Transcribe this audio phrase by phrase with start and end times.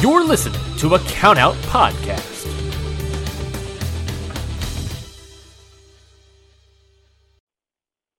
[0.00, 2.46] You're listening to a Countout Podcast.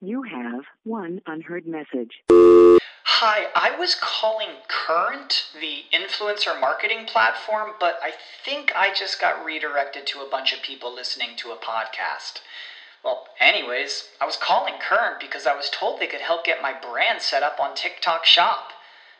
[0.01, 2.21] You have one unheard message.
[2.29, 8.11] Hi, I was calling Current, the influencer marketing platform, but I
[8.43, 12.41] think I just got redirected to a bunch of people listening to a podcast.
[13.05, 16.73] Well, anyways, I was calling Current because I was told they could help get my
[16.73, 18.73] brand set up on TikTok Shop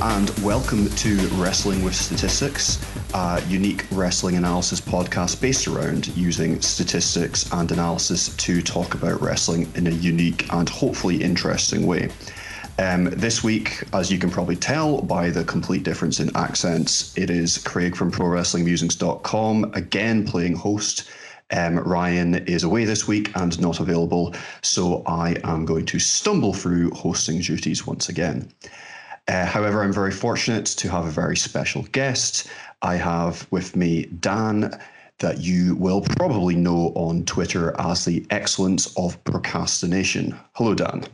[0.00, 2.78] and welcome to Wrestling with Statistics,
[3.14, 9.68] a unique wrestling analysis podcast based around using statistics and analysis to talk about wrestling
[9.74, 12.10] in a unique and hopefully interesting way.
[12.78, 17.28] Um, this week, as you can probably tell by the complete difference in accents, it
[17.28, 21.10] is Craig from ProWrestlingMusings.com again playing host.
[21.50, 26.52] Um, Ryan is away this week and not available, so I am going to stumble
[26.52, 28.52] through hosting duties once again.
[29.28, 32.48] Uh, however, I'm very fortunate to have a very special guest.
[32.82, 34.80] I have with me Dan,
[35.18, 40.38] that you will probably know on Twitter as the excellence of procrastination.
[40.54, 41.04] Hello, Dan.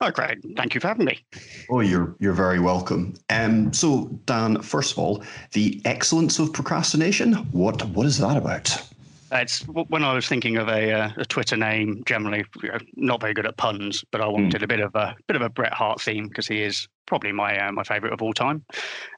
[0.00, 0.38] Oh, great.
[0.56, 1.24] Thank you for having me.
[1.70, 3.14] Oh, you're you're very welcome.
[3.30, 7.34] Um, so, Dan, first of all, the excellence of procrastination.
[7.52, 8.76] What what is that about?
[9.32, 12.02] It's when I was thinking of a, uh, a Twitter name.
[12.06, 15.16] Generally, you know, not very good at puns, but I wanted a bit of a
[15.26, 18.22] bit of a Bret Hart theme because he is probably my uh, my favorite of
[18.22, 18.64] all time,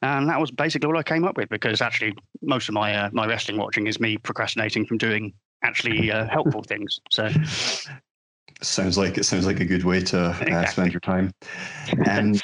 [0.01, 1.49] and that was basically all I came up with.
[1.49, 5.33] Because actually, most of my uh, my wrestling watching is me procrastinating from doing
[5.63, 6.99] actually uh, helpful things.
[7.11, 7.29] So.
[8.61, 10.67] Sounds like it sounds like a good way to uh, Exactly.
[10.71, 11.31] spend your time.
[12.07, 12.41] And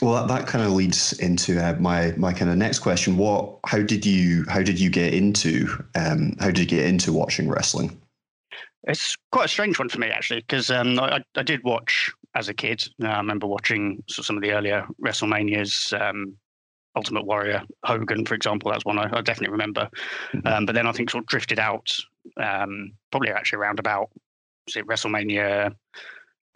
[0.00, 3.16] well, that, that kind of leads into uh, my my kind of next question.
[3.16, 3.58] What?
[3.66, 7.48] How did you how did you get into um, how did you get into watching
[7.48, 8.00] wrestling?
[8.84, 12.48] It's quite a strange one for me actually, because um, I, I did watch as
[12.48, 12.84] a kid.
[13.02, 16.36] Uh, I remember watching some of the earlier WrestleManias, um,
[16.94, 18.70] Ultimate Warrior, Hogan, for example.
[18.70, 19.88] That's one I, I definitely remember.
[20.32, 20.46] Mhm.
[20.46, 21.90] Um, but then I think sort of drifted out,
[22.36, 24.10] um, probably actually around about
[24.66, 25.74] was it WrestleMania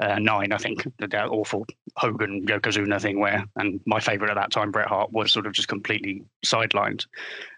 [0.01, 1.67] uh, nine, I think, the, that awful
[1.97, 5.53] Hogan Yokozuna thing where, and my favorite at that time, Bret Hart, was sort of
[5.53, 7.07] just completely sidelined.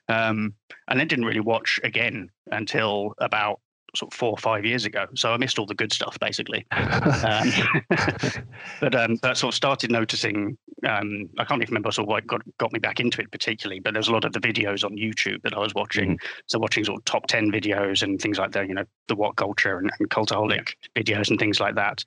[0.09, 0.55] Um,
[0.89, 3.61] and then didn't really watch again until about
[3.95, 5.07] sort of four or five years ago.
[5.15, 6.67] So I missed all the good stuff basically.
[7.23, 7.53] Um,
[8.81, 10.57] but um, but sort of started noticing.
[10.87, 13.81] Um, I can't even remember sort of what got got me back into it particularly.
[13.81, 16.19] But there's a lot of the videos on YouTube that I was watching.
[16.47, 18.69] So watching sort of top ten videos and things like that.
[18.69, 22.05] You know, the What Culture and, and Cultaholic videos and things like that.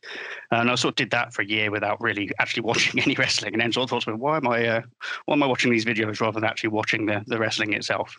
[0.52, 3.54] And I sort of did that for a year without really actually watching any wrestling.
[3.54, 4.82] And then sort of thought, well, why am I uh,
[5.26, 8.18] why am I watching these videos rather than actually watching the the wrestling itself?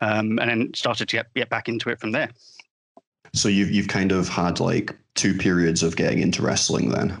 [0.00, 2.30] Um, and then started to get, get back into it from there.
[3.36, 7.16] So you've you've kind of had like two periods of getting into wrestling then.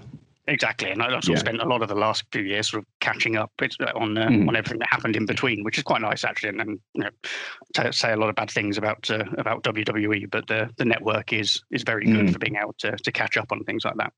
[0.48, 1.32] Exactly, and I sort Yeah.
[1.34, 3.66] of spent a lot of the last few years sort of catching up uh,
[3.96, 4.48] on uh, Mm.
[4.48, 6.50] on everything that happened in between, which is quite nice actually.
[6.50, 7.10] And, and you know,
[7.74, 11.32] to say a lot of bad things about uh, about WWE, but the the network
[11.32, 12.32] is is very good Mm.
[12.32, 14.12] for being able to to catch up on things like that.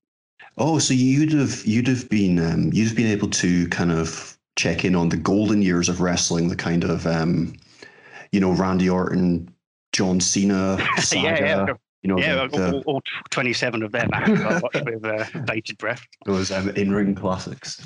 [0.58, 4.36] Oh, so you'd have you'd have been um, you'd have been able to kind of
[4.56, 7.54] check in on the golden years of wrestling, the kind of um,
[8.32, 9.48] you know Randy Orton,
[9.92, 11.22] John Cena saga.
[11.40, 12.46] yeah, yeah, You know, yeah.
[12.46, 16.02] the, all, all twenty seven of them I watched with uh, bated breath.
[16.26, 17.80] those um, in-ring classics,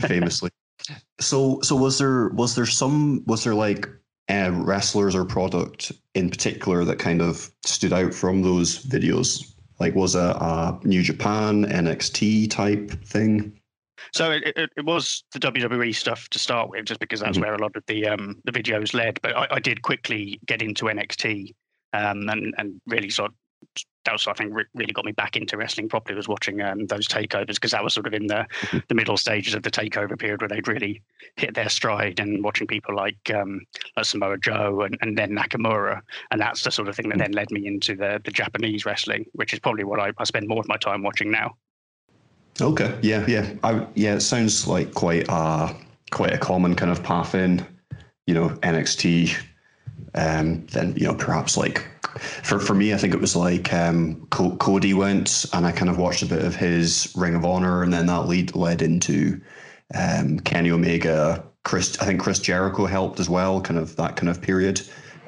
[0.00, 0.50] famously.
[1.20, 3.88] So, so was there was there some was there like
[4.30, 9.54] uh, wrestlers or product in particular that kind of stood out from those videos?
[9.80, 13.58] Like, was a, a New Japan NXT type thing?
[14.12, 17.42] So it, it, it was the WWE stuff to start with, just because that's Mhm.
[17.42, 19.20] where a lot of the um, the videos led.
[19.22, 21.54] But I, I did quickly get into NXT
[21.92, 23.36] um, and and really sort of
[24.04, 26.86] that was I think re- really got me back into wrestling properly was watching um,
[26.86, 28.86] those takeovers because that was sort of in the Mhm.
[28.88, 31.02] the middle stages of the takeover period where they'd really
[31.36, 33.66] hit their stride and watching people like um,
[33.96, 36.00] like Samoa Joe and, and then Nakamura
[36.30, 39.26] and that's the sort of thing that then led me into the the Japanese wrestling
[39.32, 41.56] which is probably what I, I spend more of my time watching now.
[42.60, 44.14] Okay, yeah, yeah, I, yeah.
[44.14, 45.74] It sounds like quite a
[46.10, 47.64] quite a common kind of path in,
[48.26, 49.36] you know, NXT.
[50.14, 51.86] Um, then you know, perhaps like
[52.18, 55.90] for for me, I think it was like um, Co- Cody went, and I kind
[55.90, 59.40] of watched a bit of his Ring of Honor, and then that lead led into
[59.94, 61.98] um, Kenny Omega, Chris.
[62.00, 63.60] I think Chris Jericho helped as well.
[63.60, 64.82] Kind of that kind of period.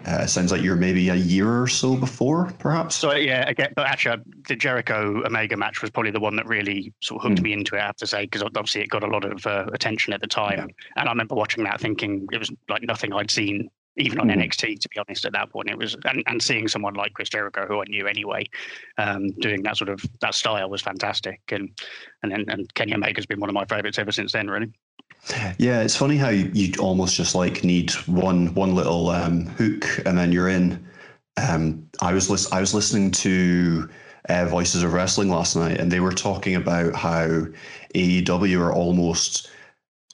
[0.07, 2.97] Uh, sounds like you're maybe a year or so before, perhaps.
[2.97, 4.17] So yeah, again, but actually,
[4.49, 7.45] the Jericho Omega match was probably the one that really sort of hooked mm.
[7.45, 7.81] me into it.
[7.81, 10.27] I have to say, because obviously it got a lot of uh, attention at the
[10.27, 10.87] time, yeah.
[10.97, 14.41] and I remember watching that thinking it was like nothing I'd seen even on mm-hmm.
[14.41, 17.29] NXT, to be honest, at that point, it was and, and seeing someone like Chris
[17.29, 18.49] Jericho, who I knew anyway,
[18.99, 21.71] um, doing that sort of that style was fantastic, and
[22.23, 24.73] and then and Kenny Omega's been one of my favourites ever since then, really.
[25.59, 29.85] Yeah, it's funny how you, you almost just like need one one little um, hook
[30.07, 30.87] and then you're in.
[31.37, 33.89] Um, I was lis- I was listening to
[34.29, 37.47] uh, Voices of Wrestling last night, and they were talking about how
[37.95, 39.50] AEW are almost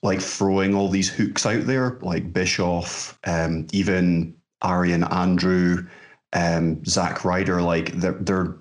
[0.06, 5.90] like throwing all these hooks out there, like Bischoff, um, even Arn Anderson,
[6.32, 7.60] um, Zack Ryder.
[7.60, 8.56] Like they're they're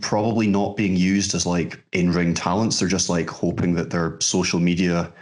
[0.00, 2.78] probably not being used as like in ring talents.
[2.78, 5.12] They're just like hoping that their social media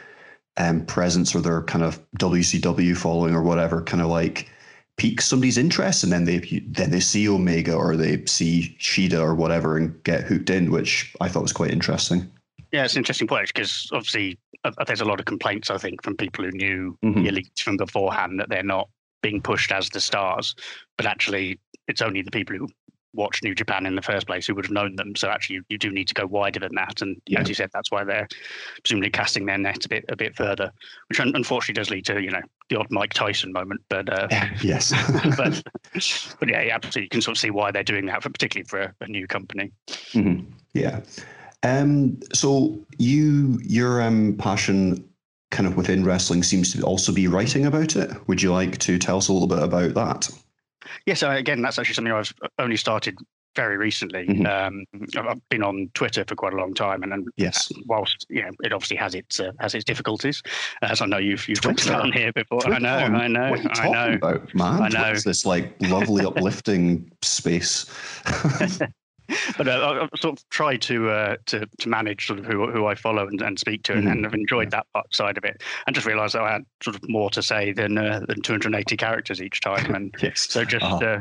[0.59, 4.49] um, presence or their kind of WCW following or whatever kind of like
[4.97, 6.39] piques somebody's interest, and then they
[6.69, 11.15] then they see Omega or they see Shida or whatever and get hooked in, which
[11.21, 12.31] I thought was quite interesting.
[12.73, 16.03] Yeah, it's an interesting point because obviously uh, there's a lot of complaints I think
[16.03, 17.23] from people who knew mm-hmm.
[17.23, 18.88] the elite from beforehand that they're not
[19.23, 20.55] being pushed as the stars,
[20.97, 22.69] but actually it's only the people who
[23.15, 25.17] watched New Japan in the first place who would have known them.
[25.17, 27.00] So actually, you, you do need to go wider than that.
[27.00, 27.41] And yeah.
[27.41, 28.29] as you said, that's why they're
[28.85, 30.71] presumably casting their net a bit a bit further,
[31.09, 33.81] which unfortunately does lead to you know the odd Mike Tyson moment.
[33.88, 34.29] But uh,
[34.62, 34.93] yes,
[35.37, 35.62] but
[36.38, 38.67] but yeah, yeah, absolutely, you can sort of see why they're doing that, for, particularly
[38.67, 39.73] for a, a new company.
[40.12, 40.53] Mm-hmm.
[40.75, 41.00] Yeah.
[41.63, 45.05] Um, so you your um, passion
[45.51, 48.11] kind of within wrestling seems to also be writing about it.
[48.29, 50.29] Would you like to tell us a little bit about that?
[50.85, 53.19] Yes, yeah, so again, that's actually something I've only started
[53.57, 54.27] very recently.
[54.27, 54.47] Mm-hmm.
[54.47, 58.43] Um, I've been on Twitter for quite a long time, and, and yes, whilst you
[58.43, 60.43] know it obviously has its uh, has its difficulties,
[60.83, 61.77] as I know you've you've Twitter.
[61.77, 62.61] talked about on here before.
[62.61, 62.77] Twitter.
[62.77, 64.15] I know, I know, what are you talking I know.
[64.15, 65.11] About, man, I know.
[65.11, 67.91] It's this like lovely uplifting space.
[69.57, 72.87] but uh, I've sort of tried to uh, to to manage sort of who who
[72.87, 74.13] I follow and, and speak to, and, mm-hmm.
[74.13, 77.09] and I've enjoyed that side of it, and just realised that I had sort of
[77.09, 80.47] more to say than uh, than 280 characters each time, and yes.
[80.49, 81.21] so just uh-huh.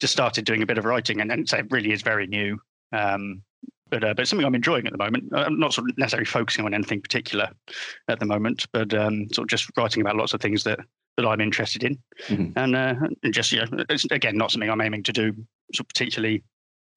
[0.00, 2.58] just started doing a bit of writing, and, and so it really is very new.
[2.92, 3.42] Um,
[3.90, 5.32] but uh, but something I'm enjoying at the moment.
[5.34, 7.50] I'm not sort of necessarily focusing on anything particular
[8.08, 10.80] at the moment, but um, sort of just writing about lots of things that
[11.16, 11.98] that I'm interested in,
[12.28, 12.56] mm-hmm.
[12.56, 15.32] and, uh, and just you know, it's again not something I'm aiming to do
[15.74, 16.44] sort of particularly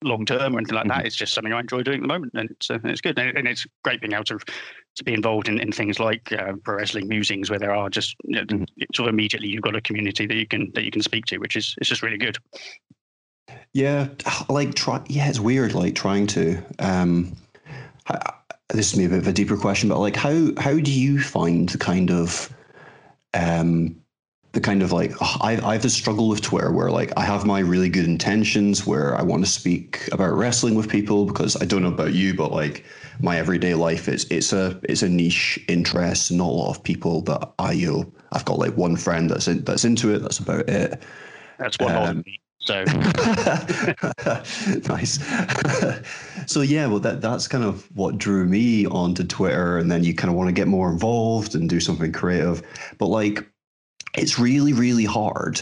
[0.04, 0.98] long term or anything like mm-hmm.
[0.98, 1.06] that.
[1.06, 3.36] It's just something I enjoy doing at the moment, and it's uh, it's good, and,
[3.36, 4.38] and, it's great being able to
[4.96, 8.16] to be involved in, in things like uh, pro wrestling musings, where there are just
[8.24, 8.64] you know, mm-hmm.
[8.94, 11.38] sort of immediately you've got a community that you can that you can speak to,
[11.38, 12.38] which is it's just really good.
[13.72, 14.08] Yeah,
[14.48, 15.02] like try.
[15.08, 16.62] Yeah, it's weird, like trying to.
[16.78, 17.36] um
[18.72, 21.20] this is maybe a bit of a deeper question, but like, how how do you
[21.20, 22.52] find the kind of
[23.34, 24.01] um
[24.52, 27.46] the kind of like I, I have this struggle with Twitter where like I have
[27.46, 31.64] my really good intentions where I want to speak about wrestling with people because I
[31.64, 32.84] don't know about you, but like
[33.20, 36.30] my everyday life it's it's a it's a niche interest.
[36.30, 39.48] Not a lot of people that I you know I've got like one friend that's
[39.48, 40.18] in, that's into it.
[40.18, 41.02] That's about it.
[41.58, 42.38] That's one um, me.
[42.58, 42.84] So
[44.86, 45.18] nice.
[46.46, 50.14] so yeah, well that that's kind of what drew me onto Twitter, and then you
[50.14, 52.62] kind of want to get more involved and do something creative.
[52.98, 53.51] But like
[54.16, 55.60] it's really, really hard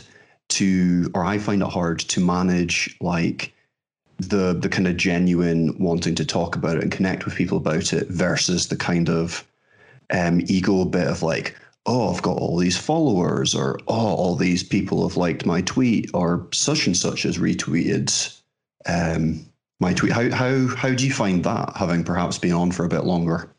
[0.51, 3.53] to, or I find it hard to manage like
[4.19, 7.93] the the kind of genuine wanting to talk about it and connect with people about
[7.93, 9.47] it versus the kind of
[10.13, 14.63] um, ego bit of like, oh, I've got all these followers, or oh, all these
[14.63, 18.39] people have liked my tweet, or such and such has retweeted
[18.87, 19.47] um,
[19.79, 20.13] my tweet.
[20.13, 23.55] How how how do you find that, having perhaps been on for a bit longer?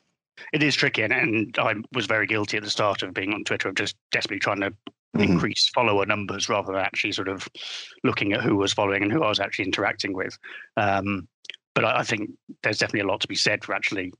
[0.54, 3.44] It is tricky, and, and I was very guilty at the start of being on
[3.44, 4.74] Twitter of just desperately trying to
[5.14, 5.34] Mm-hmm.
[5.34, 7.46] increase follower numbers rather than actually sort of
[8.06, 10.38] looking at who was following and who I was actually interacting with.
[10.78, 11.28] Um,
[11.76, 12.30] but I, I, think
[12.64, 14.14] there's definitely a lot to be said for actually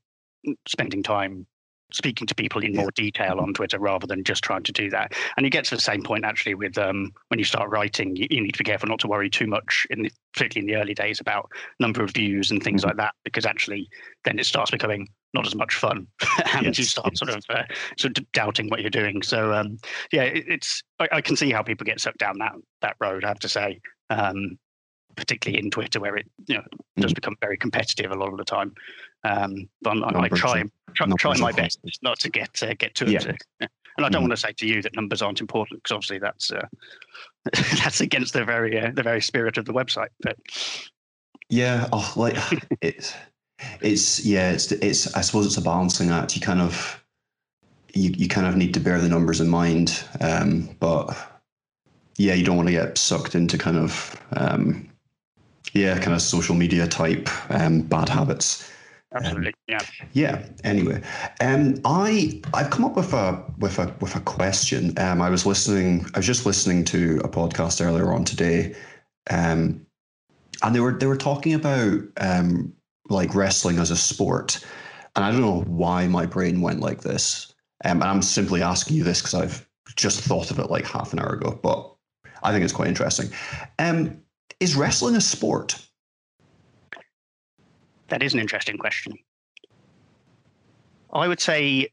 [0.68, 1.46] spending time
[1.94, 5.14] speaking to people in more detail on Twitter rather than just trying to do that.
[5.36, 8.26] And you get to the same point actually with um, when you start writing, you,
[8.30, 10.80] you, need to be careful not to worry too much, in the, particularly in the
[10.82, 11.50] early days, about
[11.80, 12.88] number of views and things mm-hmm.
[12.88, 13.88] like that, because actually
[14.24, 16.06] then it starts becoming not as much fun,
[16.54, 17.18] and yes, you start yes.
[17.18, 17.64] sort of uh,
[17.98, 19.22] sort of doubting what you're doing.
[19.22, 19.78] So um,
[20.12, 23.24] yeah, it, it's I, I, can see how people get sucked down that that road.
[23.24, 23.80] I have to say.
[24.10, 24.58] Um,
[25.14, 26.62] particularly in Twitter, where it you know
[26.96, 27.14] does mm-hmm.
[27.16, 28.72] become very competitive a lot of the time.
[29.24, 33.20] Um, but i try try, try my best not to get uh, get too yeah.
[33.96, 34.28] And I don't mm.
[34.28, 36.66] want to say to you that numbers aren't important because obviously that's uh,
[37.82, 40.08] that's against the very uh, the very spirit of the website.
[40.20, 40.36] But
[41.48, 42.36] yeah, oh, like
[42.80, 43.14] it's
[43.80, 46.34] it's yeah, it's it's I suppose it's a balancing act.
[46.34, 47.02] You kind of
[47.94, 50.04] you, you kind of need to bear the numbers in mind.
[50.20, 51.16] Um, but
[52.16, 54.88] yeah, you don't want to get sucked into kind of um,
[55.72, 58.70] yeah, kind of social media type um, bad habits.
[59.14, 59.80] Absolutely, yeah.
[60.12, 60.46] Yeah.
[60.64, 61.02] Anyway,
[61.40, 64.98] um, I I've come up with a with a with a question.
[64.98, 66.06] Um, I was listening.
[66.14, 68.74] I was just listening to a podcast earlier on today,
[69.28, 69.84] um,
[70.62, 72.72] and they were they were talking about um,
[73.12, 74.64] like wrestling as a sport,
[75.14, 77.54] and I don't know why my brain went like this.
[77.84, 81.12] Um, and I'm simply asking you this because I've just thought of it like half
[81.12, 81.94] an hour ago, but
[82.42, 83.28] I think it's quite interesting.
[83.78, 84.22] Um,
[84.60, 85.76] is wrestling a sport?
[88.08, 89.18] That is an interesting question.
[91.12, 91.88] I would say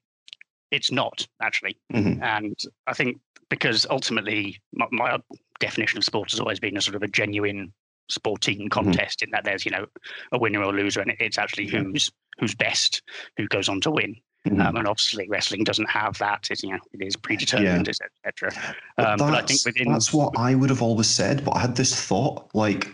[0.71, 2.21] it's not actually, Mhm.
[2.21, 2.55] and
[2.87, 5.17] I think because ultimately my, my
[5.59, 7.73] definition of sport has always been a sort of a genuine
[8.09, 9.85] sporting contest in that there's you know
[10.31, 11.83] a winner or loser and it's actually Yeah.
[11.83, 13.01] who's who's best
[13.37, 14.15] who goes on to win
[14.47, 14.65] Mhm.
[14.65, 18.51] um, and obviously wrestling doesn't have that it's you know it is predetermined etc
[18.95, 21.43] But um, but I think that's, within that's what I would have always said.
[21.43, 22.89] But I had this thought: like,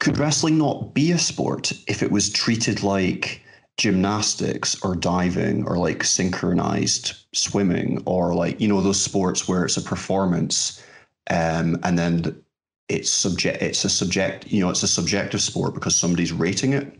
[0.00, 3.42] could wrestling not be a sport if it was treated like
[3.76, 9.76] gymnastics or diving or like synchronized swimming or like you know those sports where it's
[9.76, 10.82] a performance,
[11.30, 12.42] um, and then
[12.88, 13.62] it's subject.
[13.62, 14.46] It's a subject.
[14.46, 16.92] You know, it's a subjective sport because somebody's rating it.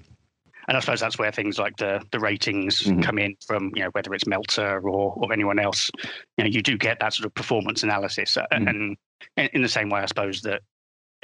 [0.68, 3.02] And I suppose that's where things like the the ratings Mhm.
[3.02, 5.90] come in from, you know, whether it's Meltzer or or anyone else.
[6.37, 8.68] You know, you do get that sort of performance analysis, uh, Mhm.
[9.37, 10.61] and in, the same way, I suppose that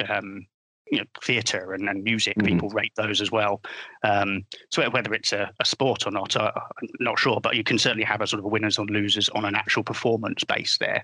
[0.08, 0.46] um,
[0.90, 2.46] you know, theatre and, and music, Mhm.
[2.46, 3.62] people rate those as well.
[4.02, 7.64] Um, so whether it's a, a sport or not, uh, I'm not sure, but you
[7.64, 11.02] can certainly have a sort of winners and losers on an actual performance base there,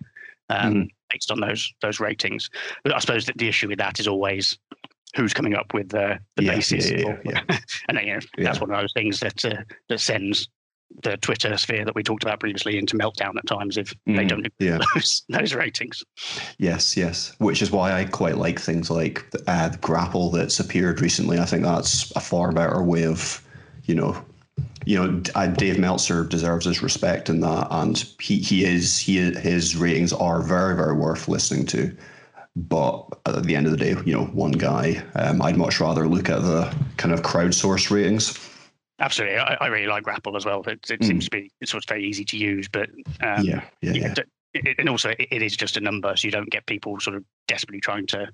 [0.50, 0.88] um, Mhm.
[1.11, 2.50] based on those those ratings.
[2.85, 4.59] But I suppose that the issue with that is always
[5.16, 7.42] who's coming up with the, the Yeah, basis yeah, yeah,
[7.88, 10.49] and then, you know, that's one of those things that uh, that sends
[11.04, 14.28] the Twitter sphere that we talked about previously into meltdown at times if they Mhm.
[14.28, 14.78] don't agree Yeah.
[14.95, 16.02] those, those ratings.
[16.59, 17.33] Yes, yes.
[17.38, 21.38] Which is why I quite like things like uh, the grapple that's appeared recently.
[21.38, 23.40] I think that's a far better way of,
[23.85, 24.21] you know,
[24.87, 29.19] you know, uh, Dave Meltzer deserves his respect in that, and he he is he
[29.19, 31.97] his ratings are very very worth listening to.
[32.57, 35.03] But at the end of the day, you know, one guy.
[35.15, 38.39] Um, I'd much rather look at the kind of crowdsourced ratings.
[38.99, 40.63] Absolutely, I, I really like grapple as well.
[40.67, 42.91] It, it seems to be it's sort of very easy to use, but
[43.23, 44.15] um, yeah, yeah, yeah.
[44.53, 47.17] it, and also it, it is just a number, so you don't get people sort
[47.17, 48.29] of desperately trying to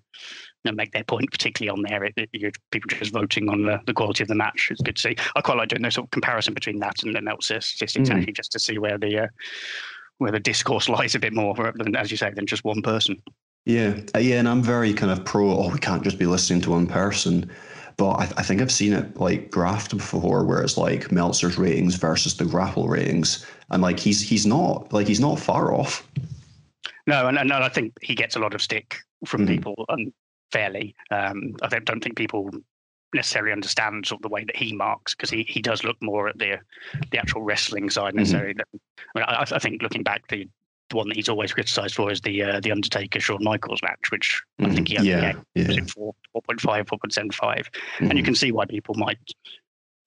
[0.72, 2.04] make their point, particularly on there.
[2.04, 4.68] It, it, people just voting on the, the quality of the match.
[4.70, 5.16] It's good to see.
[5.36, 8.16] I quite like doing the sort of comparison between that and the Meltzer statistics, Mm.
[8.16, 9.26] actually, just to see where the uh,
[10.18, 13.22] where the discourse lies a bit more, than, as you say, than just one person.
[13.64, 15.50] Yeah, uh, yeah, and I'm very kind of pro.
[15.50, 17.50] Oh, we can't just be listening to one person.
[17.98, 21.94] But I, I think I've seen it like graphed before, where it's like Meltzer's ratings
[21.96, 26.06] versus the grapple ratings, and like he's he's not like he's not far off.
[27.06, 29.48] No, and, and I think he gets a lot of stick from Mhm.
[29.48, 29.86] people
[30.52, 30.94] unfairly.
[31.10, 32.50] Um, I don't, don't think people
[33.14, 36.28] necessarily understand sort of the way that he marks because he, he does look more
[36.28, 36.56] at the
[37.12, 38.18] the actual wrestling side Mm-hmm.
[38.18, 38.54] necessarily.
[38.58, 40.48] I, mean, I, I think looking back, the,
[40.90, 44.10] the one that he's always criticised for is the uh, the Undertaker Shawn Michaels match,
[44.10, 45.38] which I think he only Mm-hmm.
[45.54, 48.24] yeah, was yeah, it four four point five, four point seven five, and you Mhm.
[48.26, 49.18] can see why people might.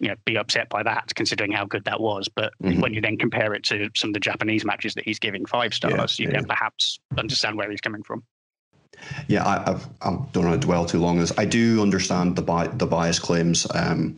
[0.01, 2.29] You know, be upset by that, considering how good that was.
[2.33, 2.79] But Mhm.
[2.79, 5.73] when you then compare it to some of the Japanese matches that he's giving five
[5.73, 6.35] stars, you yeah.
[6.37, 8.23] can perhaps understand where he's coming from.
[9.27, 9.43] Yeah.
[9.45, 11.37] I, I've, I don't want to dwell too long on this.
[11.37, 13.67] I do understand the bi- the bias claims.
[13.73, 14.17] Um,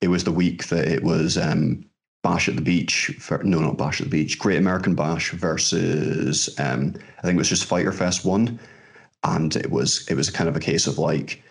[0.00, 1.84] it was the week that it was um,
[2.22, 3.14] Bash at the Beach.
[3.20, 4.38] For, no, not Bash at the Beach.
[4.38, 8.58] Great American Bash versus um, I think it was just Fyter Fest one,
[9.22, 11.42] and it was it was kind of a case of like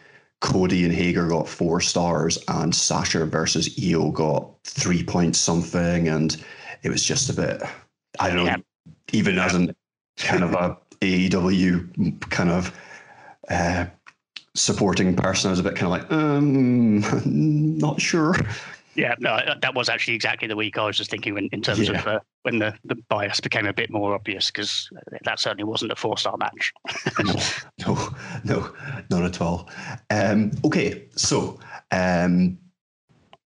[0.41, 6.43] Cody and Hager got four stars, and Sasha versus Io got three points something, and
[6.83, 7.61] it was just a bit.
[8.19, 8.45] I don't know.
[8.45, 8.57] Yeah.
[9.13, 9.75] Even as an
[10.17, 12.77] kind of a AEW kind of
[13.49, 13.85] uh,
[14.55, 17.01] supporting person, I was a bit kind of like, um,
[17.77, 18.35] not sure.
[18.95, 21.61] Yeah, no, uh, that was actually exactly the week I was just thinking when, in
[21.61, 24.87] terms of uh, when the, the bias became a bit more obvious because
[25.23, 26.71] that certainly wasn't a four star match.
[27.23, 27.33] no,
[27.87, 28.09] no,
[28.43, 28.73] no,
[29.09, 29.69] not at all.
[30.11, 31.59] Um, okay, so
[31.91, 32.59] um,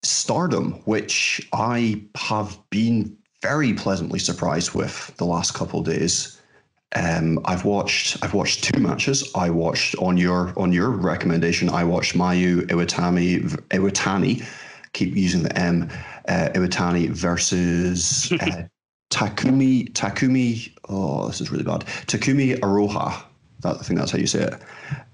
[0.04, 6.37] Stardom, which I have been very pleasantly surprised with the last couple of days.
[6.96, 9.30] Um, I've watched I've watched two matches.
[9.36, 11.70] I watched on your on your recommendation.
[11.70, 14.46] I watched Mayu Iwatani Iwatani.
[14.94, 15.90] Keep using the M.
[16.28, 18.64] Uh, Iwatani versus uh,
[19.10, 20.72] Takumi Takumi.
[20.88, 21.82] Oh, this is really bad.
[22.08, 23.24] Takumi Aroha.
[23.62, 24.54] That, I think that's how you say it.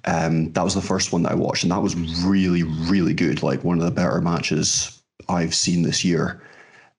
[0.06, 3.42] Um, that was the first one that I watched, and that was really, really good.
[3.42, 6.42] Like one of the better matches I've seen this year.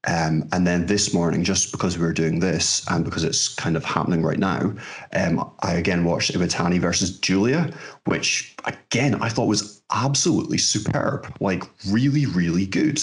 [0.06, 3.76] Um, and then this morning, just because we were doing this and because it's kind
[3.76, 4.74] of happening right now,
[5.14, 7.72] um, I again watched Iwatani versus Giulia,
[8.04, 13.00] which again I thought was absolutely superb, like really, really good.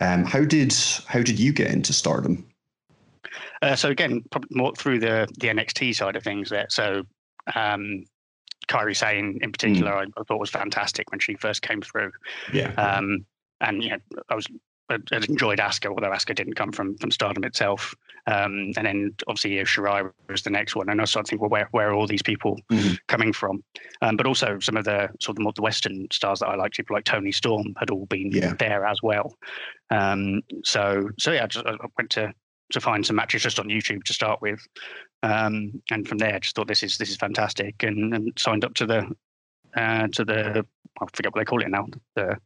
[0.00, 0.74] Um, how did
[1.06, 2.46] how did you get into Stardom?
[3.62, 6.66] Uh, so again, probably more through the the NXT side of things there.
[6.68, 7.04] So
[7.54, 8.04] um,
[8.68, 9.98] Kairi Sane in particular, mm.
[10.16, 12.12] I, I, thought was fantastic when she first came through.
[12.52, 12.72] Yeah.
[12.74, 13.24] Um,
[13.60, 14.46] and you know, I was
[14.90, 14.98] I
[15.28, 17.94] enjoyed Asuka, although Asuka didn't come from from Stardom itself.
[18.26, 21.42] Um, and then obviously Io Shirai was the next one, and I started to think,
[21.42, 22.94] well, where where are all these people mm-hmm.
[23.08, 23.64] coming from?
[24.00, 26.54] Um, but also some of the sort of the more the Western stars that I
[26.54, 28.54] like, people like Toni Storm, had all been yeah.
[28.58, 29.34] there as well.
[29.90, 32.32] Um, so so yeah, I, just, I went to
[32.72, 34.66] to find some matches just on YouTube to start with,
[35.22, 38.64] um, and from there, I just thought this is this is fantastic, and, and signed
[38.64, 39.10] up to the
[39.76, 40.64] uh, to the
[41.00, 42.36] I forget what they call it now the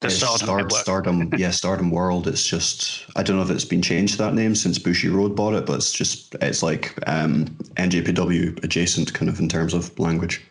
[0.00, 2.26] the Stardom, Star, Stardom, yeah, Stardom World.
[2.26, 5.66] It's just I don't know if it's been changed that name since Bushiroad bought it,
[5.66, 10.42] but it's just it's like um, NJPW adjacent kind of in terms of language.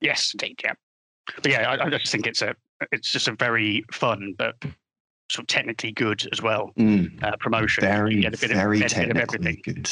[0.00, 0.74] Yes, indeed, yeah.
[1.42, 2.54] But yeah, I, I just think it's a
[2.92, 4.56] it's just a very fun but
[5.30, 7.22] sort of technically good as well mm.
[7.22, 7.82] uh, promotion.
[7.82, 9.90] Very, very of, technically good.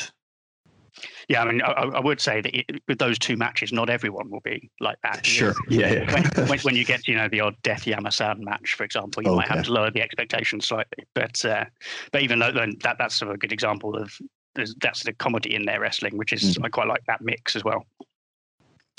[1.29, 4.31] Yeah, I mean, I, I would say that it, with those two matches, not everyone
[4.31, 5.25] will be like that.
[5.25, 5.55] Sure.
[5.69, 5.93] Yeah.
[5.93, 6.12] yeah.
[6.12, 9.31] when, when, when, you get, you know, the odd Death Yamasan match, for example, you
[9.31, 9.37] okay.
[9.37, 11.05] might have to lower the expectations slightly.
[11.14, 11.64] But uh,
[12.11, 14.17] but even though then that that's sort of a good example of
[14.55, 16.64] that's the comedy in their wrestling, which is mm.
[16.64, 17.87] I quite like that mix as well.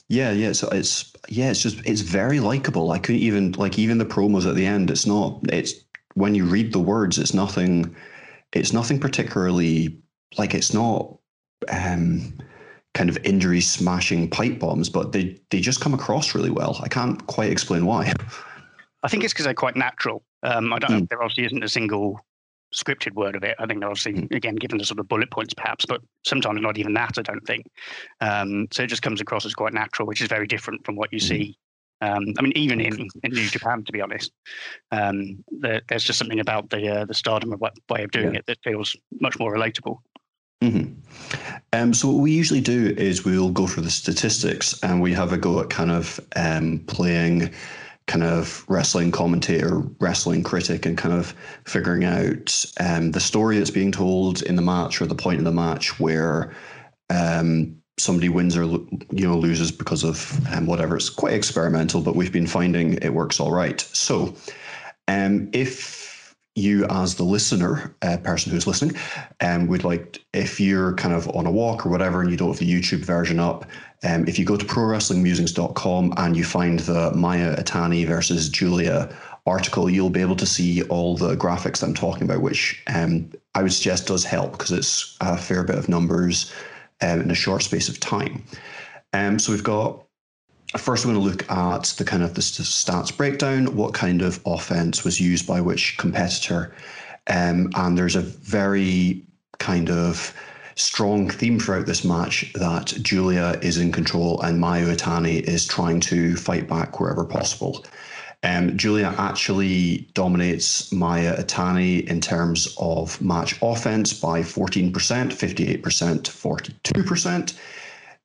[0.10, 0.52] Yeah, yeah.
[0.52, 2.92] So it's yeah, it's just it's very likable.
[2.92, 4.92] I couldn't even like even the promos at the end.
[4.92, 5.40] It's not.
[5.50, 5.74] It's
[6.16, 7.96] when you read the words, it's nothing.
[8.52, 9.98] It's nothing particularly
[10.38, 11.18] like it's not
[11.70, 12.34] um,
[12.94, 16.80] kind of injury smashing pipe bombs, but they they just come across really well.
[16.82, 18.14] I can't quite explain why.
[19.04, 20.24] I think it's because they're quite natural.
[20.44, 21.00] Um, I don't mm.
[21.02, 21.08] know.
[21.10, 22.20] There obviously isn't a single
[22.74, 23.56] scripted word of it.
[23.60, 24.36] I think they're obviously mm.
[24.36, 27.18] again given the sort of bullet points, perhaps, but sometimes not even that.
[27.18, 27.66] I don't think.
[28.22, 31.12] Um, so it just comes across as quite natural, which is very different from what
[31.12, 31.28] you mm.
[31.28, 31.58] see.
[32.02, 34.34] Um, I mean, even in, in New Japan, to be honest,
[34.92, 38.40] um, there, there's just something about the uh, the Stardom of way of doing yeah.
[38.40, 39.98] it that feels much more relatable.
[40.62, 40.94] Mm-hmm.
[41.74, 45.34] Um, so what we usually do is we'll go through the statistics and we have
[45.34, 47.52] a go at kind of um, playing
[48.06, 51.34] kind of wrestling commentator, wrestling critic, and kind of
[51.66, 55.46] figuring out um, the story that's being told in the match or the point in
[55.46, 56.54] the match where
[57.10, 60.96] um, somebody wins or you know loses because of um, whatever.
[60.96, 63.80] It's quite experimental, but we've been finding it works all right.
[63.82, 64.36] So
[65.08, 66.03] um, if
[66.56, 68.96] you as the listener uh, person who's listening
[69.42, 72.50] um, would like if you're kind of on a walk or whatever and you don't
[72.50, 73.66] have the youtube version up
[74.04, 79.10] um, if you go to prowrestlingmusings.com and you find the maya itani versus giulia
[79.46, 83.64] article you'll be able to see all the graphics i'm talking about which um, i
[83.64, 86.54] would suggest does help because it's a fair bit of numbers
[87.04, 88.44] um, in a short space of time.
[89.14, 90.03] Um, so we've got
[90.78, 94.40] First, we're going to look at the kind of the stats breakdown, what kind of
[94.46, 96.74] offense was used by which competitor.
[97.28, 99.24] Um, and there's a very
[99.60, 100.34] kind of
[100.76, 106.00] strong theme throughout this match that Giulia is in control and Mayu Itani is trying
[106.02, 107.86] to fight back wherever possible.
[108.44, 117.54] Um, Giulia actually dominates Maya Itani in terms of match offense by 14%, 58%, 42%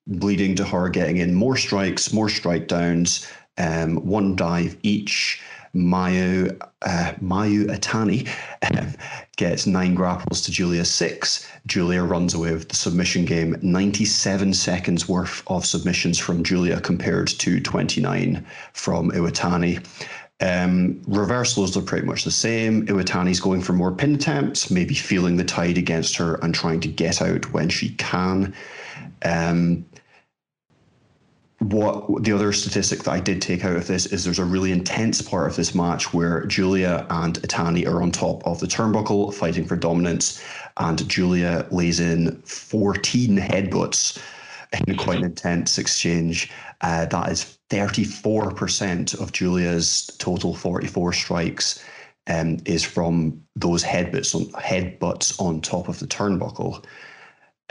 [0.08, 3.26] leading to her getting in more strikes, more strike downs,
[3.58, 5.40] um, one dive each.
[5.74, 8.26] Mayu, uh, Mayu Itani
[8.74, 8.94] um,
[9.36, 11.46] gets nine grapples to Giulia six.
[11.66, 13.56] Giulia runs away with the submission game.
[13.60, 19.84] 97 seconds worth of submissions from Giulia compared to 29 from Iwatani.
[20.40, 22.86] Um, reversals are pretty much the same.
[22.86, 26.88] Iwatani's going for more pin attempts, maybe feeling the tide against her and trying to
[26.88, 28.54] get out when she can.
[29.24, 29.84] Um,
[31.60, 34.70] what the other statistic that I did take out of this is there's a really
[34.70, 39.34] intense part of this match where Giulia and Itani are on top of the turnbuckle
[39.34, 40.42] fighting for dominance,
[40.76, 44.18] and Giulia lays in 14 headbutts
[44.86, 46.50] in quite an intense exchange.
[46.80, 51.84] Uh, that is 34% of Giulia's total 44 strikes
[52.28, 56.84] um, is from those headbutts on, headbutts on top of the turnbuckle.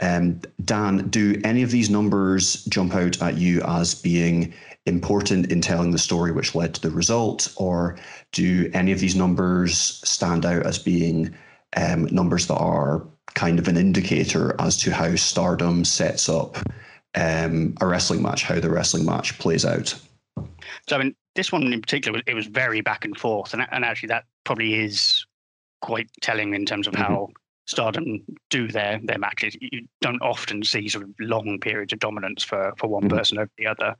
[0.00, 4.54] Um, Dan, do any of these numbers jump out at you as being
[4.86, 7.98] important in telling the story which led to the result, or
[8.32, 11.34] do any of these numbers stand out as being
[11.76, 16.56] um, numbers that are kind of an indicator as to how Stardom sets up
[17.14, 19.94] um, a wrestling match, how the wrestling match plays out?
[20.88, 23.84] So, I mean, this one in particular, it was very back and forth, and, and
[23.84, 25.26] actually, that probably is
[25.80, 26.98] quite telling in terms of Mhm.
[26.98, 27.28] how
[27.68, 29.54] Stardom do their their matches.
[29.60, 33.10] You don't often see sort of long periods of dominance for for one Mhm.
[33.10, 33.94] person over the other.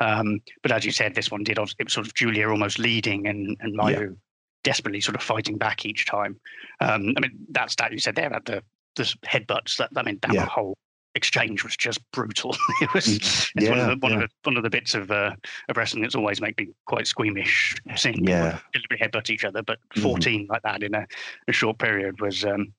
[0.00, 1.56] Um, but as you said, this one did.
[1.56, 4.16] It was sort of Giulia almost leading and and Mayu
[4.64, 6.38] desperately sort of fighting back each time.
[6.80, 8.62] Um, I mean, that stat you said there about the
[8.96, 9.76] the headbutts.
[9.76, 10.46] That I mean, that Yeah.
[10.46, 10.76] whole
[11.14, 12.56] exchange was just brutal.
[12.80, 13.06] it was.
[13.06, 14.22] Mm, It's one of the one yeah.
[14.24, 15.36] of the one of the bits of uh,
[15.68, 19.62] of wrestling that's always made me quite squeamish seeing people deliberately headbutt each other.
[19.62, 20.02] But Mhm.
[20.02, 21.06] 14 like that in a,
[21.46, 22.72] a short period was um,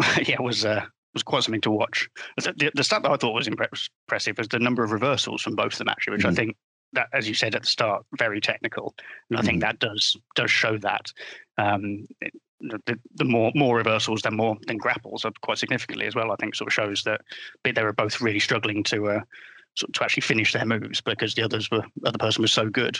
[0.26, 0.84] yeah was uh,
[1.14, 2.08] was quite something to watch.
[2.36, 5.72] The, the, stat that I thought was impressive was the number of reversals from both
[5.72, 6.36] of them, actually, which I Mhm.
[6.36, 6.56] think
[6.92, 8.94] that, as you said at the start, very technical,
[9.28, 9.66] and I think Mhm.
[9.66, 11.06] that does does show that.
[11.58, 16.04] Um, it- the, the, the more more reversals than more than grapples are quite significantly
[16.06, 16.30] as well.
[16.30, 17.22] I think sort of shows that
[17.64, 19.20] they were both really struggling to uh,
[19.76, 22.68] sort of to actually finish their moves because the others were other person was so
[22.68, 22.98] good.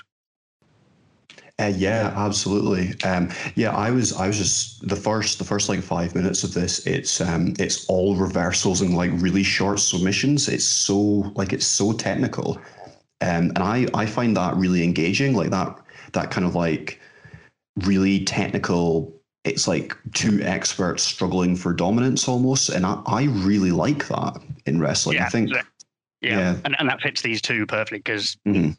[1.61, 2.99] Uh, yeah, absolutely.
[3.03, 6.55] Um, yeah, I was I was just the first the first like five minutes of
[6.55, 6.87] this.
[6.87, 10.49] It's um it's all reversals and like really short submissions.
[10.49, 10.97] It's so
[11.35, 12.57] like it's so technical,
[13.21, 15.35] um, and I I find that really engaging.
[15.35, 15.77] Like that
[16.13, 16.99] that kind of like
[17.85, 19.15] really technical.
[19.45, 24.81] It's like two experts struggling for dominance almost, and I, I really like that in
[24.81, 25.19] wrestling.
[25.19, 25.63] I think yeah,
[26.23, 26.57] yeah.
[26.65, 28.77] And, and that fits these two perfectly because Mhm.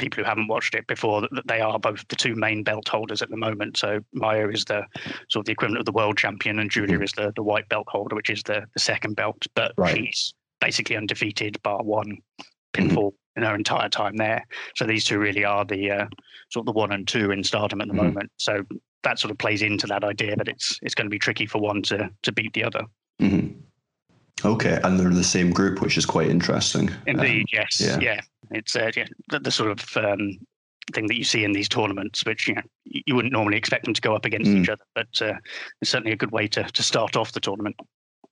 [0.00, 3.20] People who haven't watched it before, that they are both the two main belt holders
[3.20, 3.76] at the moment.
[3.76, 4.86] So Maya is the
[5.28, 7.04] sort of the equivalent of the world champion, and Giulia Mhm.
[7.04, 9.46] is the, the white belt holder, which is the, the second belt.
[9.54, 9.94] But Right.
[9.98, 12.16] she's basically undefeated, bar one
[12.72, 12.96] Mm-hmm.
[12.96, 14.46] pinfall in her entire time there.
[14.76, 16.06] So these two really are the uh,
[16.50, 17.96] sort of the one and two in Stardom at the Mhm.
[18.04, 18.30] moment.
[18.38, 18.64] So
[19.02, 21.58] that sort of plays into that idea that it's it's going to be tricky for
[21.60, 22.84] one to to beat the other.
[23.20, 23.54] Mhm.
[24.46, 26.88] Okay, and they're in the same group, which is quite interesting.
[26.88, 27.98] Um, Indeed, yes, yeah.
[28.00, 28.20] yeah.
[28.50, 30.38] It's uh, yeah, the, the sort of um,
[30.92, 33.94] thing that you see in these tournaments, which you know you wouldn't normally expect them
[33.94, 34.62] to go up against Mm.
[34.62, 35.34] each other, but uh,
[35.80, 37.76] it's certainly a good way to to start off the tournament.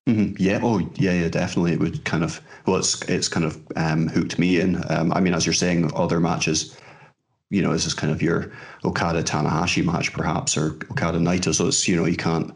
[0.09, 0.37] Mhm.
[0.38, 0.61] Yeah.
[0.62, 1.12] Oh, yeah.
[1.12, 1.28] Yeah.
[1.28, 1.72] Definitely.
[1.74, 2.40] It would kind of.
[2.66, 4.83] Well, it's it's kind of um, hooked me in.
[4.90, 6.76] Um, I mean, as you're saying, other matches.
[7.50, 8.52] You know, this is kind of your
[8.85, 11.54] Okada Tanahashi match, perhaps, or Okada Naito.
[11.54, 12.52] So it's you know you can't.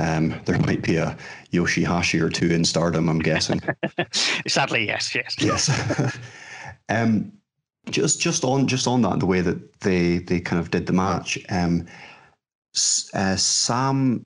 [0.00, 1.16] Um, there might be a
[1.50, 3.08] Yoshi-Hashi or two in Stardom.
[3.08, 3.60] I'm guessing.
[4.46, 5.68] Sadly, yes, yes, yes.
[6.88, 7.32] um,
[7.90, 10.92] just just on just on that, the way that they they kind of did the
[10.92, 11.38] match.
[11.50, 11.86] Um,
[13.14, 14.24] uh, Sam,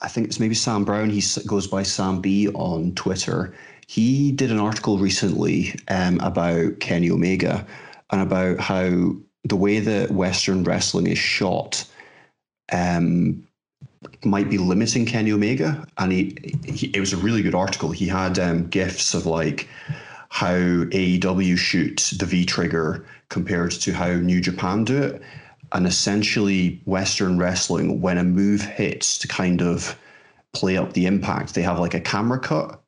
[0.00, 1.10] I think it's maybe Sam Brown.
[1.10, 3.54] He goes by Sam B on Twitter.
[3.86, 7.66] He did an article recently um, about Kenny Omega
[8.10, 11.84] and about how the way that Western wrestling is shot
[12.72, 13.46] um,
[14.24, 15.86] might be limiting Kenny Omega.
[15.98, 17.90] And he, he it was a really good article.
[17.90, 19.68] He had um, gifs of like
[20.32, 25.22] how AEW shoots the V trigger compared to how New Japan do it.
[25.72, 29.94] And essentially, Western wrestling, when a move hits to kind of
[30.54, 32.80] play up the impact, they have like a camera cut.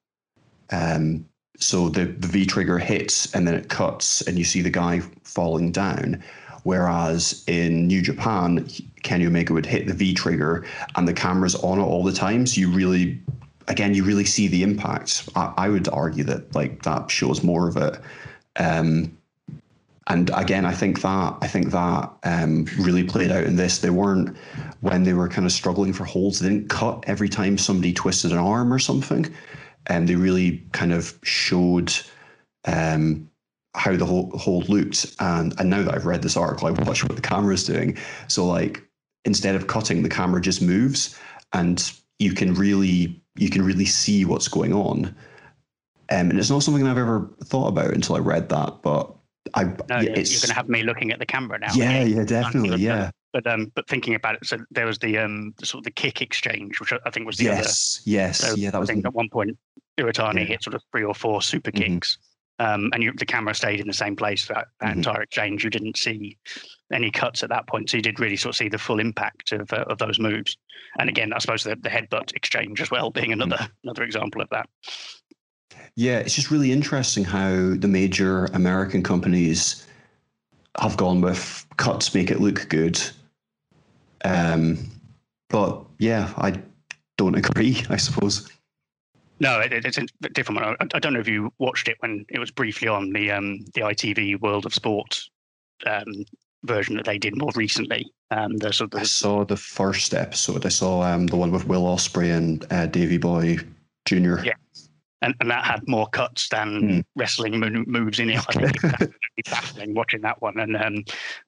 [0.71, 1.27] Um,
[1.59, 5.01] so the, the V trigger hits and then it cuts, and you see the guy
[5.23, 6.25] falling down.
[6.63, 8.67] Whereas in New Japan,
[9.03, 10.65] Kenny Omega would hit the V trigger
[10.97, 12.47] and the camera's on it all the time.
[12.47, 13.21] So you really,
[13.69, 15.29] again, you really see the impact.
[15.35, 18.01] I, I would argue that like that shows more of it.
[18.57, 19.17] Um,
[20.07, 23.79] and again, I think that I think that um, really played out in this.
[23.79, 24.37] They weren't
[24.81, 26.41] when they were kind of struggling for holds.
[26.41, 29.35] They didn't cut every time somebody twisted an arm or something,
[29.87, 31.93] and they really kind of showed
[32.67, 33.31] um,
[33.75, 35.15] how the whole hold looked.
[35.21, 37.97] And and now that I've read this article, I watch what the camera is doing.
[38.29, 38.83] So like
[39.25, 41.19] instead of cutting, the camera just moves,
[41.55, 45.07] and you can really you can really see what's going on.
[46.11, 49.13] Um, and it's not something I've ever thought about until I read that, but
[49.55, 51.73] I No, yeah, you're, it's you're going to have me looking at the camera now.
[51.75, 55.55] yeah, yeah, definitely, yeah, But um, but thinking about it, so there was the um,
[55.63, 58.71] sort of the kick exchange, which I think was the other yes, yes, So yeah,
[58.71, 59.57] that was I think the, at one point
[59.99, 60.45] Iwatani Yeah.
[60.45, 61.77] hit sort of three or four super Mhm.
[61.77, 62.19] kicks,
[62.59, 64.97] um, and you, the camera stayed in the same place for that, Mhm.
[64.97, 65.65] entire exchange.
[65.65, 66.37] You didn't see
[66.93, 69.53] any cuts at that point, so you did really sort of see the full impact
[69.53, 70.57] of uh, of those moves.
[70.99, 73.73] And again, I suppose the, the headbutt exchange as well being another Mm-hmm.
[73.85, 74.69] another example of that.
[75.97, 76.19] yeah.
[76.19, 79.87] It's just really interesting how the major American companies
[80.81, 83.01] have gone with cuts make it look good.
[84.25, 84.79] Um,
[85.51, 86.61] but yeah, I
[87.17, 87.83] don't agree.
[87.91, 88.49] I suppose.
[89.41, 90.77] No, it, it- it's a different one.
[90.81, 93.65] I, I don't know if you watched it when it was briefly on the um,
[93.75, 95.21] the ITV World of Sport
[95.87, 96.07] um,
[96.65, 98.07] version that they did more recently.
[98.31, 100.65] Um, the sort of I saw the first episode.
[100.65, 103.59] I saw um, the one with Will Ospreay and uh, Davey Boy
[104.07, 104.41] Jr.
[104.45, 104.55] Yeah.
[105.25, 107.05] And, and that had more cuts than Mm.
[107.17, 108.45] wrestling moves in it.
[108.49, 111.05] I think it's absolutely baffling watching that one, and um,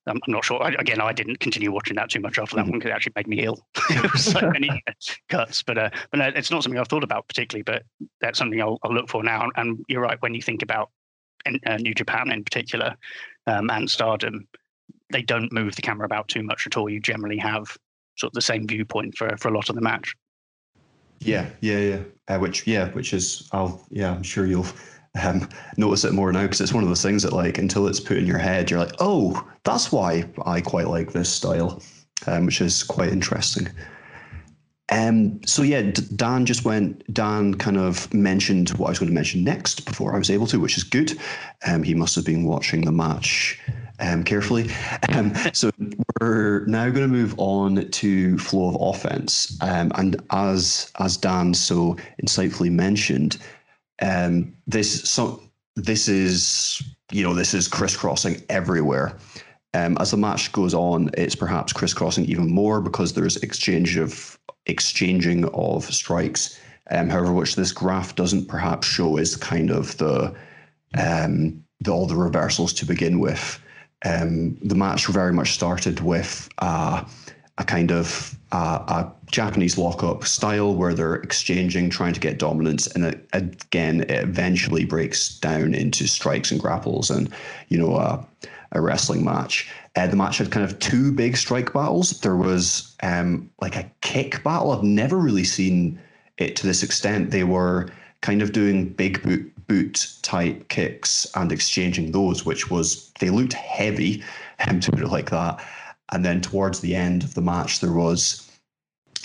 [0.07, 0.63] I'm, not sure.
[0.63, 2.71] I, again, I didn't continue watching that too much after that Mhm.
[2.71, 3.67] one because it actually made me ill.
[3.91, 4.83] it was so many
[5.29, 7.63] cuts, but uh, but no, it's not something I've thought about particularly.
[7.63, 7.83] But
[8.21, 9.51] that's something I'll, I'll look for now.
[9.57, 10.91] And you're right when you think about
[11.45, 12.97] in, uh, New Japan in particular
[13.47, 14.49] um, and Stardom,
[15.11, 16.89] they don't move the camera about too much at all.
[16.89, 17.77] You generally have
[18.17, 20.15] sort of the same viewpoint for for a lot of the match.
[21.21, 22.03] Yeah, yeah, yeah.
[22.29, 24.67] Uh, which, yeah, which is, I'll, yeah, I'm sure you'll
[25.23, 28.01] um, notice it more now because it's one of those things that, like, until it's
[28.01, 31.83] put in your head, you're like, oh, that's why I quite like this style,
[32.27, 33.69] um, which is quite interesting.
[34.89, 37.13] Um, so yeah, Dan just went.
[37.13, 40.47] Dan kind of mentioned what I was going to mention next before I was able
[40.47, 41.19] to, which is good.
[41.67, 43.59] Um, he must have been watching the match
[44.01, 44.71] um, carefully.
[45.13, 45.71] Um, so
[46.21, 51.55] we're now going to move on to flow of offense, um, and as as Dan
[51.55, 53.39] so insightfully mentioned,
[54.03, 55.41] um, this so
[55.77, 59.17] this is you know this is crisscrossing everywhere.
[59.75, 64.39] Um, as the match goes on, it's perhaps crisscrossing even more because there's exchange of
[64.67, 66.59] exchanging of strikes.
[66.91, 70.35] Um, however, which this graph doesn't perhaps show is kind of the
[70.95, 73.61] the all the reversals to begin with.
[74.07, 77.05] Um, the match very much started with uh,
[77.59, 82.87] a kind of uh, a Japanese lockup style where they're exchanging, trying to get dominance,
[82.87, 87.33] and it, again, it eventually breaks down into strikes and grapples, and
[87.69, 88.23] you know, uh,
[88.73, 89.69] a wrestling match.
[89.97, 92.21] Uh, the match had kind of two big strike battles.
[92.21, 94.71] There was um, like a kick battle.
[94.71, 95.99] I've never really seen
[96.39, 97.31] it to this extent.
[97.31, 97.89] They were
[98.21, 103.53] kind of doing big boot boot type kicks and exchanging those, which was they looked
[103.53, 104.23] heavy,
[104.67, 105.65] um, to put it like that.
[106.13, 108.49] And then towards the end of the match, there was,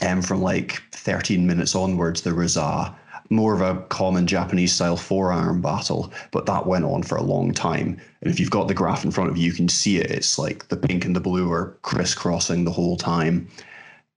[0.01, 2.95] um, from like 13 minutes onwards, there was a
[3.31, 7.53] more of a common Japanese style forearm battle, but that went on for a long
[7.53, 7.99] time.
[8.21, 10.11] And if you've got the graph in front of you, you can see it.
[10.11, 13.47] It's like the pink and the blue are crisscrossing the whole time.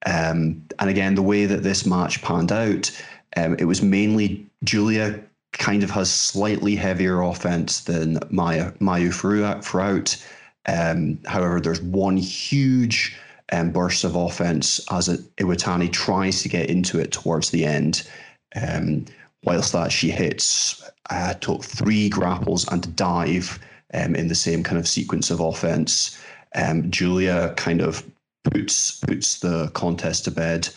[0.04, 2.90] Um, and again, the way that this match panned out,
[3.37, 5.22] um, it was mainly Giulia
[5.58, 9.12] kind of has slightly heavier offense than Maya Mayu
[9.64, 10.24] throughout.
[10.66, 13.16] Um, however, there's one huge
[13.52, 18.08] um, burst of offense as Iwatani tries to get into it towards the end.
[18.56, 19.06] Um,
[19.44, 23.58] whilst that she hits uh, took three grapples and dive
[23.92, 26.18] um, in the same kind of sequence of offense.
[26.54, 28.04] Um, Giulia kind of
[28.44, 30.68] puts puts the contest to bed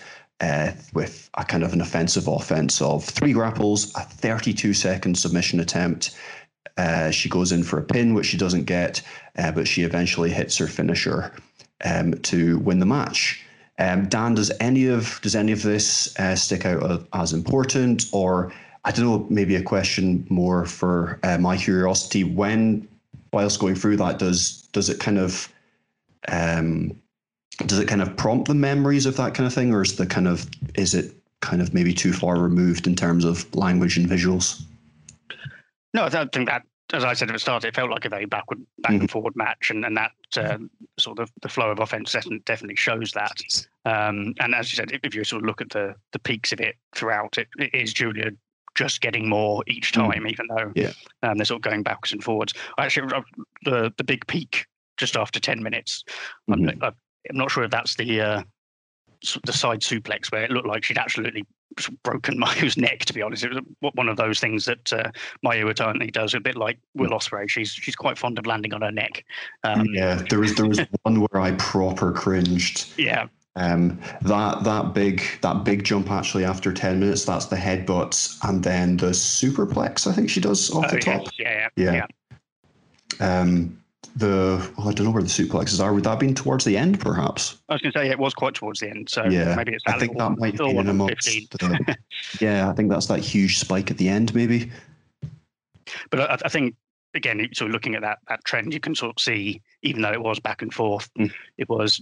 [0.42, 5.60] uh, with a kind of an offensive offense of three grapples, a 32 second submission
[5.60, 6.16] attempt.
[6.78, 9.02] Uh, she goes in for a pin, which she doesn't get,
[9.38, 11.34] uh, but she eventually hits her finisher
[11.84, 13.44] um, to win the match.
[13.80, 18.52] Um, Dan, does any of does any of this uh, stick out as, important, or
[18.86, 22.24] I don't know, maybe a question more for uh, my curiosity?
[22.24, 22.88] When,
[23.32, 25.52] whilst going through that, does does it kind of
[26.28, 27.00] um,
[27.66, 30.06] does it kind of prompt the memories of that kind of thing, or is the
[30.06, 34.08] kind of is it kind of maybe too far removed in terms of language and
[34.08, 34.62] visuals?
[35.94, 36.64] No, I don't think that.
[36.94, 39.36] As I said at the start, it felt like a very backward, back and forward
[39.36, 40.58] match, and, and that uh,
[40.98, 43.36] sort of the flow of offense definitely- definitely shows that.
[43.84, 46.54] Um, and as you said, if, if you sort of look at the the peaks
[46.54, 48.30] of it throughout, it, it is Giulia
[48.76, 50.14] just getting more each Mm.
[50.14, 50.92] time, even though Yeah.
[51.24, 52.54] um, they're sort of going backwards and forwards.
[52.78, 53.22] Actually, uh,
[53.66, 54.66] the the big peak
[54.96, 56.06] just after ten minutes.
[56.50, 56.94] I'm, Mhm.
[57.30, 58.44] I'm not sure if that's the uh,
[59.46, 61.46] the side suplex where it looked like she'd absolutely
[62.04, 63.00] broken Mayu's neck.
[63.06, 65.12] To be honest, it was one of those things that uh,
[65.46, 67.50] Mayu eternally does, a bit like Will Ospreay.
[67.50, 69.24] She's she's quite fond of landing on her neck.
[69.64, 72.92] Um, yeah, there was there was one where I proper cringed.
[72.98, 77.26] yeah, Um, that that big that big jump actually after ten minutes.
[77.26, 80.06] That's the headbutt, and then the superplex.
[80.08, 81.28] I think she does off Oh, the yeah, top.
[81.40, 81.94] yeah, Yeah.
[81.94, 82.06] yeah.
[83.20, 83.82] Um,
[84.16, 85.94] the oh, I don't know where the suplexes are.
[85.94, 87.58] Would that have been towards the end, perhaps?
[87.70, 89.84] I was going to say it was quite towards the end, so yeah, maybe it's
[89.88, 91.98] I think little- that might have been amongst the,
[92.42, 94.72] yeah, I think that's that huge spike at the end, maybe.
[96.10, 96.76] But I, I think
[97.14, 100.22] again, of looking at that that trend, you can sort of see, even though it
[100.22, 101.32] was back and forth, Mm.
[101.58, 102.02] it was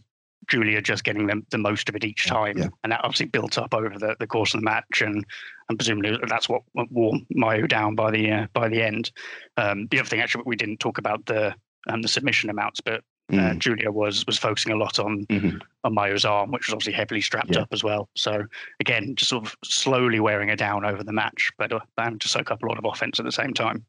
[0.50, 2.68] Giulia just getting the, the most of it each time, Yeah.
[2.84, 5.26] and that obviously built up over the, the course of the match, and
[5.70, 9.12] and presumably that's what wore Mayu down by the uh, by the end.
[9.58, 11.56] Um, the other thing, actually, we didn't talk about the
[11.88, 13.58] um, the submission amounts, but uh, Mm.
[13.58, 15.60] Giulia was was focusing a lot on Mhm.
[15.84, 17.62] on Mayu's arm, which was obviously heavily strapped Yeah.
[17.62, 18.08] up as well.
[18.16, 18.44] So
[18.80, 22.52] again, just sort of slowly wearing her down over the match, but uh, to soak
[22.52, 23.84] up a lot of offense at the same time.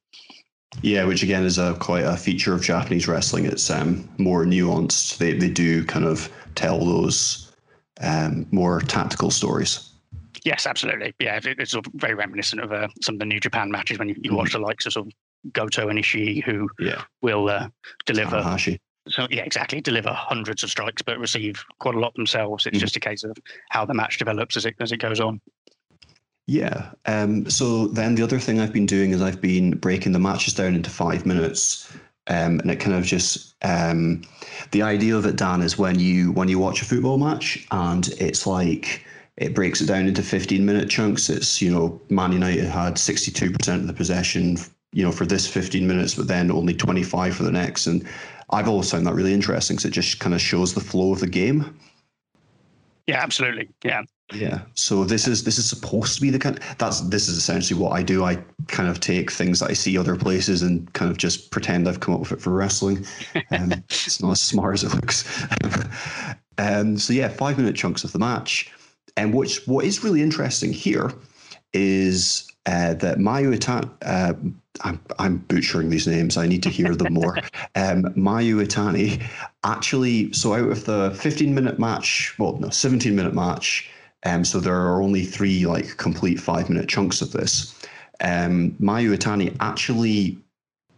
[0.81, 3.45] Yeah, which again is a quite a feature of Japanese wrestling.
[3.45, 5.19] It's um, more nuanced.
[5.19, 7.53] They they do kind of tell those
[8.01, 9.91] um, more tactical stories.
[10.45, 11.13] Yes, absolutely.
[11.19, 14.09] Yeah, it's sort of very reminiscent of uh, some of the New Japan matches when
[14.09, 15.13] you, you watch the likes of, sort of
[15.53, 17.03] Goto and Ishii, who Yeah.
[17.23, 17.69] will uh,
[18.05, 18.37] deliver.
[18.43, 18.79] Tanahashi.
[19.09, 19.81] So yeah, exactly.
[19.81, 22.67] Deliver hundreds of strikes, but receive quite a lot themselves.
[22.67, 22.81] It's Mhm.
[22.81, 23.37] just a case of
[23.71, 25.41] how the match develops as it as it goes on.
[26.49, 26.91] Yeah.
[27.07, 30.55] Um, so then the other thing I've been doing is I've been breaking the matches
[30.55, 31.93] down into five minutes.
[32.29, 34.23] Um, and it kind of just um,
[34.73, 38.09] the idea of it, Dan, is when you when you watch a football match and
[38.19, 39.05] it's like
[39.37, 41.31] it breaks it down into 15 minute chunks.
[41.31, 44.57] It's you know Man United had 62% of the possession,
[44.97, 47.87] you know, for this 15 minutes, but then only 25 for the next.
[47.87, 48.09] And
[48.49, 51.21] I've always found that really interesting because it just kind of shows the flow of
[51.21, 51.79] the game.
[53.07, 53.69] Yeah, absolutely.
[53.85, 54.63] Yeah, Yeah.
[54.73, 56.59] So this is this is supposed to be the kind.
[56.59, 58.25] of, That's this is essentially what I do.
[58.25, 58.37] I
[58.69, 62.01] kind of take things that I see other places and kind of just pretend I've
[62.01, 63.05] come up with it for wrestling.
[63.51, 65.47] Um, it's not as smart as it looks.
[66.59, 68.73] um, so yeah, five minute chunks of the match,
[69.19, 71.13] and which what is really interesting here
[71.75, 73.91] is uh, that Mayu Iwatani.
[74.03, 74.33] Uh,
[74.83, 76.37] I'm, I'm butchering these names.
[76.37, 77.37] I need to hear them more.
[77.75, 79.23] um, Mayu Iwatani
[79.65, 80.33] actually.
[80.33, 83.91] So out of the 15 minute match, well, no, 17 minute match.
[84.25, 87.75] Um, so there are only three like complete five minute chunks of this.
[88.21, 90.39] Um, Mayu Iwatani actually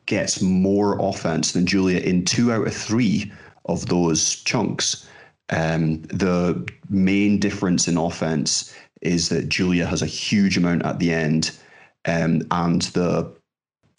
[0.06, 3.30] gets more offense than Giulia in two out of three
[3.66, 5.06] of those chunks.
[5.50, 11.12] Um, the main difference in offense is that Giulia has a huge amount at the
[11.12, 11.52] end,
[12.06, 13.30] um, and the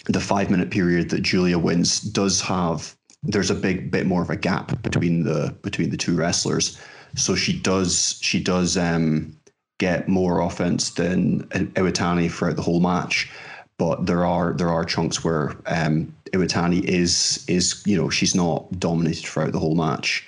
[0.05, 4.29] the five minute period that Giulia wins does have there's a big bit more of
[4.29, 6.79] a gap between the between the two wrestlers.
[7.15, 9.35] So she does she does um,
[9.77, 13.29] get more offense than Iwatani throughout the whole match.
[13.77, 18.79] But there are there are chunks where um, Iwatani is is you know she's not
[18.79, 20.25] dominated throughout the whole match,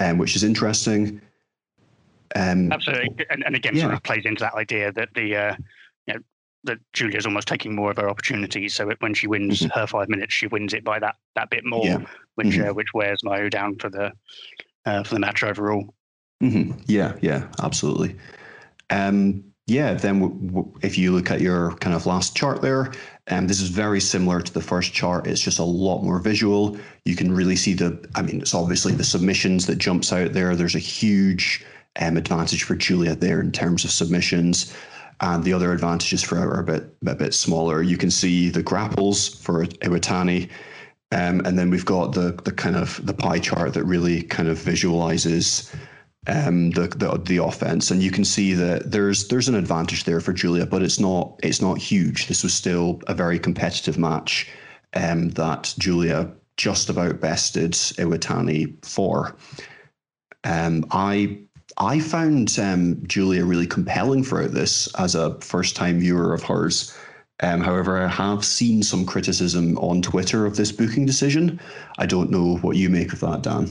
[0.00, 1.20] um, which is interesting.
[2.36, 3.26] Um, absolutely.
[3.30, 5.56] And, and again, sort of plays into that idea that the uh,
[6.64, 8.74] that Giulia's almost taking more of her opportunities.
[8.74, 9.72] So it, when she wins Mhm.
[9.72, 11.98] her five minutes, she wins it by that that bit more, Yeah.
[12.34, 12.70] which Mhm.
[12.70, 14.12] uh, which wears Mayu down for the
[14.86, 15.94] uh, for the match overall.
[16.40, 18.16] hmm Yeah, yeah, absolutely.
[18.90, 22.90] Um, yeah, then w- w- if you look at your kind of last chart there,
[23.30, 25.26] um, this is very similar to the first chart.
[25.26, 26.78] It's just a lot more visual.
[27.04, 30.56] You can really see the, I mean, it's obviously the submissions that jumps out there.
[30.56, 31.64] There's a huge
[32.00, 34.72] um, advantage for Giulia there in terms of submissions.
[35.20, 37.82] And the other advantages for her are a bit, a bit smaller.
[37.82, 40.48] You can see the grapples for Iwatani.
[41.10, 44.48] Um, and then we've got the the kind of the pie chart that really kind
[44.48, 45.74] of visualizes
[46.26, 50.20] um, the, the the offense, and you can see that there's there's an advantage there
[50.20, 52.26] for Giulia, but it's not it's not huge.
[52.26, 54.48] This was still a very competitive match
[54.94, 59.34] um, that Giulia just about bested Iwatani for.
[60.44, 61.38] Um, I
[61.76, 66.96] I found um, Giulia really compelling throughout this as a first time viewer of hers.
[67.40, 71.60] Um, however, I have seen some criticism on Twitter of this booking decision.
[71.98, 73.68] I don't know what you make of that, Dan.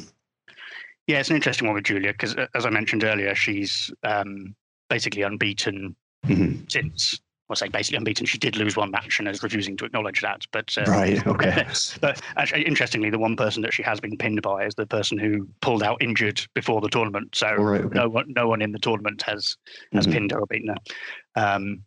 [1.08, 4.56] Yeah, it's an interesting one with Giulia because, as I mentioned earlier, she's um,
[4.90, 6.70] basically unbeaten Mhm.
[6.72, 7.20] since.
[7.48, 8.26] Well, say basically unbeaten.
[8.26, 10.42] She did lose one match and is refusing to acknowledge that.
[10.52, 11.26] But uh, Right.
[11.28, 11.66] Okay.
[12.02, 15.18] but actually, interestingly, the one person that she has been pinned by is the person
[15.18, 17.36] who pulled out injured before the tournament.
[17.36, 17.82] So right.
[17.82, 17.98] Okay.
[17.98, 19.56] no one, no one in the tournament has
[19.94, 20.12] has Mhm.
[20.12, 21.42] pinned her or beaten her.
[21.42, 21.84] Um,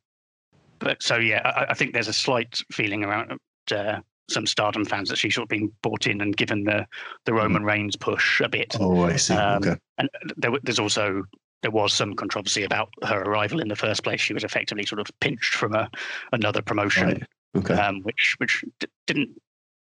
[0.79, 3.39] but so yeah, I, I think there's a slight feeling around
[3.71, 6.87] uh, some Stardom fans that she's sort of been brought in and given the
[7.27, 8.77] the Roman Reigns push a bit.
[8.81, 9.35] Oh, I see.
[9.35, 9.77] Um, okay.
[9.99, 11.23] And there, there's also
[11.63, 14.21] there was some controversy about her arrival in the first place.
[14.21, 15.91] She was effectively sort of pinched from a
[16.33, 17.27] another promotion, Right.
[17.57, 17.75] Okay.
[17.75, 19.31] um, which which d- didn't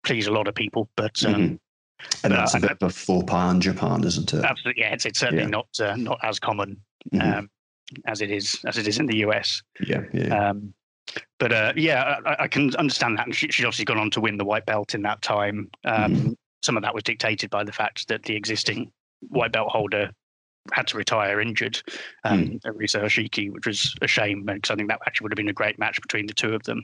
[0.05, 0.89] please a lot of people.
[0.97, 1.39] But um, Mhm.
[1.43, 1.59] and
[2.23, 4.45] but that's a I- bit of a faux pas in Japan, isn't it?
[4.45, 5.49] absolutely, yeah, it's, it's certainly Yeah.
[5.51, 6.81] not uh, not as common
[7.13, 7.39] Mhm.
[7.39, 7.51] um,
[8.07, 9.63] as it is as it is in the US.
[9.81, 10.03] yeah.
[10.13, 10.51] Yeah.
[10.51, 10.73] Um,
[11.39, 13.27] but uh, yeah, I, I can understand that.
[13.27, 15.71] And she, she's obviously gone on to win the white belt in that time.
[15.85, 16.33] Um, Mm-hmm.
[16.63, 18.91] Some of that was dictated by the fact that the existing
[19.29, 20.11] white belt holder
[20.73, 21.81] had to retire injured,
[22.25, 22.63] um, Mm.
[22.63, 25.79] Arisa which was a shame because I think that actually would have been a great
[25.79, 26.83] match between the two of them.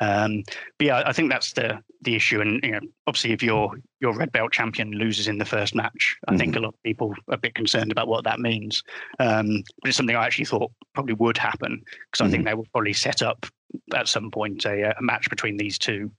[0.00, 0.42] Um,
[0.78, 2.40] but yeah, I think that's the the issue.
[2.42, 6.16] And you know, obviously, if your your red belt champion loses in the first match,
[6.28, 6.56] I think Mm-hmm.
[6.56, 8.82] a lot of people are a bit concerned about what that means.
[9.18, 12.30] Um, but it's something I actually thought probably would happen because I Mm-hmm.
[12.30, 13.46] think they will probably set up
[13.94, 16.10] at some point a, a match between these two,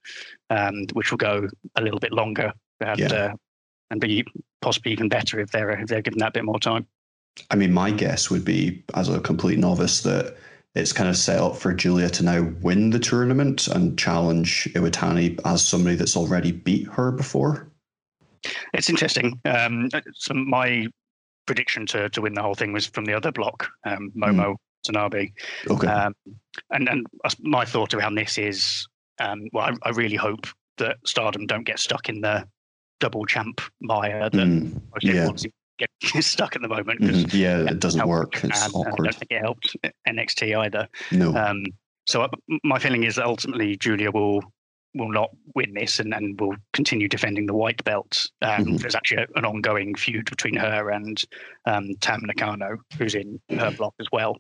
[0.50, 3.14] um, which will go a little bit longer and Yeah.
[3.14, 3.34] uh,
[3.92, 4.26] and be
[4.62, 6.86] possibly even better if they're if they're given that bit more time.
[7.52, 10.38] I mean, my guess would be, as a complete novice, that
[10.76, 15.40] it's kind of set up for Giulia to now win the tournament and challenge Iwatani
[15.46, 17.70] as somebody that's already beat her before.
[18.74, 19.40] It's interesting.
[19.46, 20.88] Um, so my
[21.46, 25.32] prediction to, to win the whole thing was from the other block, um, Momo Watanabe.
[25.70, 25.88] Okay.
[25.88, 26.14] Um,
[26.72, 27.08] and and
[27.40, 28.88] my thought around this is,
[29.20, 30.46] um, well, I, I, really hope
[30.78, 32.48] that Stardom don't get stuck in the
[33.00, 35.12] double champ mire that Mm, most yeah.
[35.12, 35.46] everyone's
[35.78, 35.90] get
[36.24, 37.02] stuck at the moment.
[37.02, 37.32] Mhm.
[37.34, 38.44] Yeah, it doesn't work.
[38.44, 39.76] It's and, and I don't think it helped
[40.08, 40.88] NXT either.
[41.12, 41.36] No.
[41.36, 41.64] Um,
[42.08, 42.30] so uh,
[42.64, 44.42] my feeling is that ultimately Giulia will
[44.96, 48.26] will not win this and, and will continue defending the white belt.
[48.42, 48.80] Um, Mhm.
[48.80, 51.22] There's actually a, an ongoing feud between her and
[51.66, 54.38] um, Tam Nakano, who's in her block as well.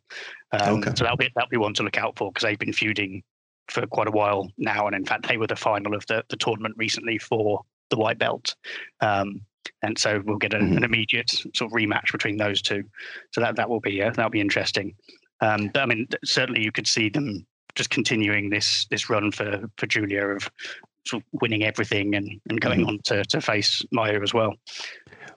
[0.53, 0.91] Um, Okay.
[0.95, 3.21] So that'll be that'll be one to look out for because they've been feuding
[3.69, 6.37] for quite a while now, and in fact they were the final of the, the
[6.37, 8.55] tournament recently for the white belt.
[9.01, 9.41] Um,
[9.81, 10.77] and so we'll get a, Mhm.
[10.77, 12.83] an immediate sort of rematch between those two.
[13.31, 14.95] So that that will be uh, that'll be interesting.
[15.41, 19.69] Um, but I mean, certainly you could see them just continuing this this run for
[19.77, 20.49] for Giulia of
[21.05, 22.87] sort of winning everything and, and going Mhm.
[22.87, 24.55] on to, to face Maya as well.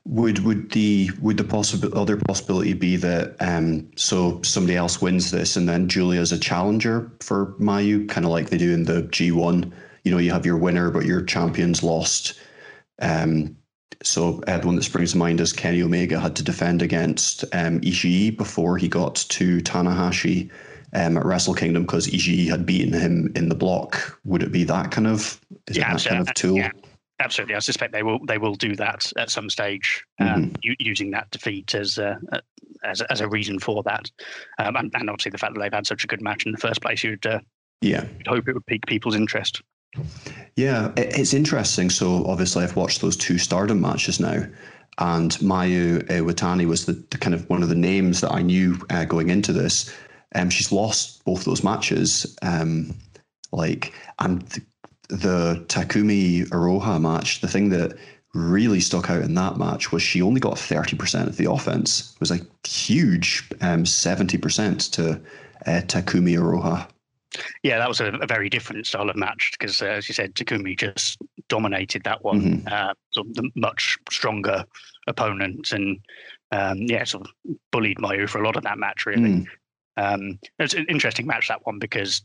[0.06, 5.30] Would would the would the possible other possibility be that um so somebody else wins
[5.30, 9.02] this and then Giulia's a challenger for Mayu, kind of like they do in the
[9.12, 9.72] G one.
[10.04, 12.38] You know, you have your winner, but your champion's lost.
[13.00, 13.56] Um,
[14.02, 17.44] so uh, the one that springs to mind is Kenny Omega had to defend against
[17.52, 20.50] um, Ishii before he got to Tanahashi
[20.94, 24.18] um, at Wrestle Kingdom because Ishii had beaten him in the block.
[24.24, 25.38] Would it be that kind of
[25.68, 26.56] is it that kind of tool?
[26.56, 26.70] yeah,
[27.20, 27.56] absolutely.
[27.56, 31.30] I suspect they will they will do that at some stage, um, u- using that
[31.30, 32.18] defeat as a,
[32.82, 34.10] as a- as a reason for that,
[34.58, 36.58] um, and, and obviously the fact that they've had such a good match in the
[36.58, 37.40] first place, you'd, uh,
[37.82, 38.04] Yeah.
[38.16, 39.60] you'd hope it would pique people's interest.
[40.56, 41.90] Yeah, it's interesting.
[41.90, 44.44] So obviously, I've watched those two Stardom matches now,
[44.98, 48.42] and Mayu uh, Watani was the, the kind of one of the names that I
[48.42, 49.92] knew uh, going into this.
[50.34, 52.36] Um, she's lost both those matches.
[52.42, 52.94] Um,
[53.52, 54.62] like, and the,
[55.08, 57.96] the Takumi Iroha match, the thing that
[58.32, 62.12] really stuck out in that match was she only got thirty percent of the offense.
[62.14, 65.20] It was like huge, um, seventy percent to
[65.66, 66.86] uh, Takumi Iroha.
[67.62, 70.34] Yeah, that was a, a very different style of match because, uh, as you said,
[70.34, 71.18] Takumi just
[71.48, 72.40] dominated that one.
[72.62, 72.72] Mhm.
[72.72, 74.64] Uh, sort of the much stronger
[75.06, 75.98] opponent, and
[76.52, 79.06] um, yeah, sort of bullied Mayu for a lot of that match.
[79.06, 79.46] Really, Mm.
[79.96, 82.24] um, it's an interesting match that one because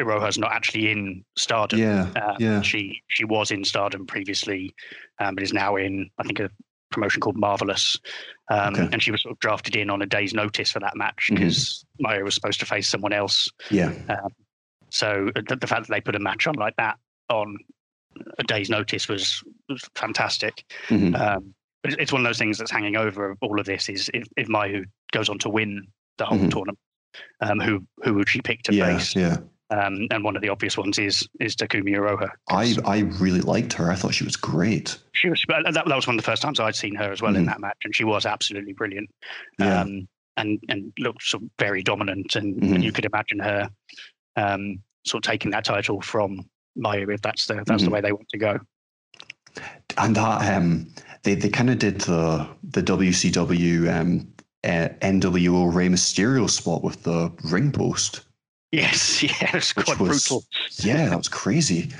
[0.00, 1.78] Iroha's not actually in Stardom.
[1.78, 2.62] Yeah, Um, yeah.
[2.62, 4.74] She she was in Stardom previously,
[5.18, 6.48] um, but is now in I think a
[6.90, 7.98] promotion called Marvelous,
[8.52, 8.88] um, Okay.
[8.92, 11.84] and she was sort of drafted in on a day's notice for that match because
[12.00, 13.48] Maya was supposed to face someone else.
[13.70, 13.92] yeah.
[14.90, 16.98] So the, the fact that they put a match on like that
[17.30, 17.56] on
[18.38, 20.64] a day's notice was, was fantastic.
[20.88, 21.18] Mhm.
[21.18, 24.24] Um, but it's- one of those things that's hanging over all of this is if,
[24.36, 25.86] if Mayu goes on to win
[26.18, 26.50] the whole Mhm.
[26.50, 26.78] tournament,
[27.40, 29.16] um, who who would she pick to yeah, face?
[29.16, 29.36] yeah.
[29.72, 32.28] Um, and one of the obvious ones is is Takumi Iroha.
[32.50, 33.90] I I really liked her.
[33.90, 34.98] I thought she was great.
[35.12, 37.34] She was that, that was one of the first times I'd seen her as well
[37.34, 37.46] in Mhm.
[37.46, 39.08] that match, and she was absolutely brilliant.
[39.58, 39.80] Yeah.
[39.80, 42.74] Um, and and looked sort of very dominant, and, Mhm.
[42.74, 43.70] and you could imagine her
[44.36, 46.44] um, sort of taking that title from
[46.76, 47.92] Mayu if that's the that's the Mhm.
[47.92, 48.58] way they want to go.
[49.98, 50.86] and that um,
[51.22, 54.26] they they kind of did the the WCW um,
[54.64, 58.22] uh, NWO Rey Mysterio spot with the ring post.
[58.72, 60.44] Yes, yeah, it's quite was- brutal.
[60.78, 61.90] Yeah, that was crazy.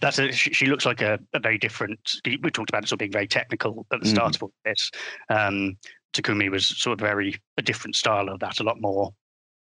[0.00, 2.16] That's a, she, she looks like a, a very different.
[2.26, 4.90] We talked about it sort of being very technical at the start of all this.
[5.30, 5.78] Um,
[6.12, 9.14] Takumi was sort of very a different style of that, a lot more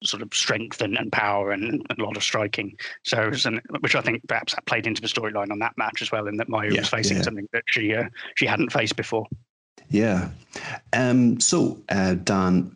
[0.03, 2.75] sort of strength and, and power and, a lot of striking.
[3.05, 6.11] So, an, which I think perhaps that played into the storyline on that match as
[6.11, 7.23] well, in that Mayu Yeah, was facing yeah.
[7.25, 8.05] something that she uh,
[8.37, 9.27] she hadn't faced before.
[9.91, 10.31] Yeah.
[10.95, 11.39] Um.
[11.39, 12.75] So, uh, Dan,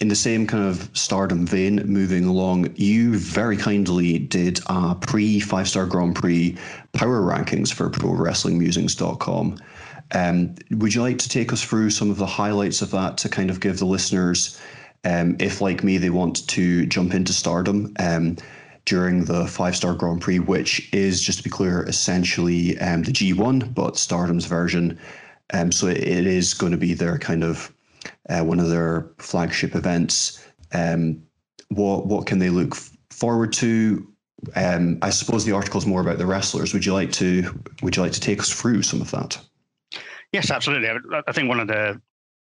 [0.00, 5.40] in the same kind of stardom vein, moving along, you very kindly did a pre
[5.40, 6.56] five star Grand Prix
[6.92, 9.58] power rankings for ProWrestlingMusings.com.
[10.12, 13.28] Um, would you like to take us through some of the highlights of that to
[13.28, 14.58] kind of give the listeners,
[15.04, 18.36] um, if like me, they want to jump into stardom um,
[18.84, 23.12] during the five star Grand Prix, which is, just to be clear, essentially um, the
[23.12, 24.98] G1, but stardom's version.
[25.52, 27.72] Um, so it, it is going to be their kind of
[28.28, 30.44] uh, one of their flagship events.
[30.72, 31.22] Um,
[31.68, 32.74] what what can they look
[33.10, 34.06] forward to?
[34.54, 36.72] Um, I suppose the article is more about the wrestlers.
[36.72, 39.38] Would you like to Would you like to take us through some of that?
[40.32, 40.88] Yes, absolutely.
[40.88, 42.00] I, I think one of the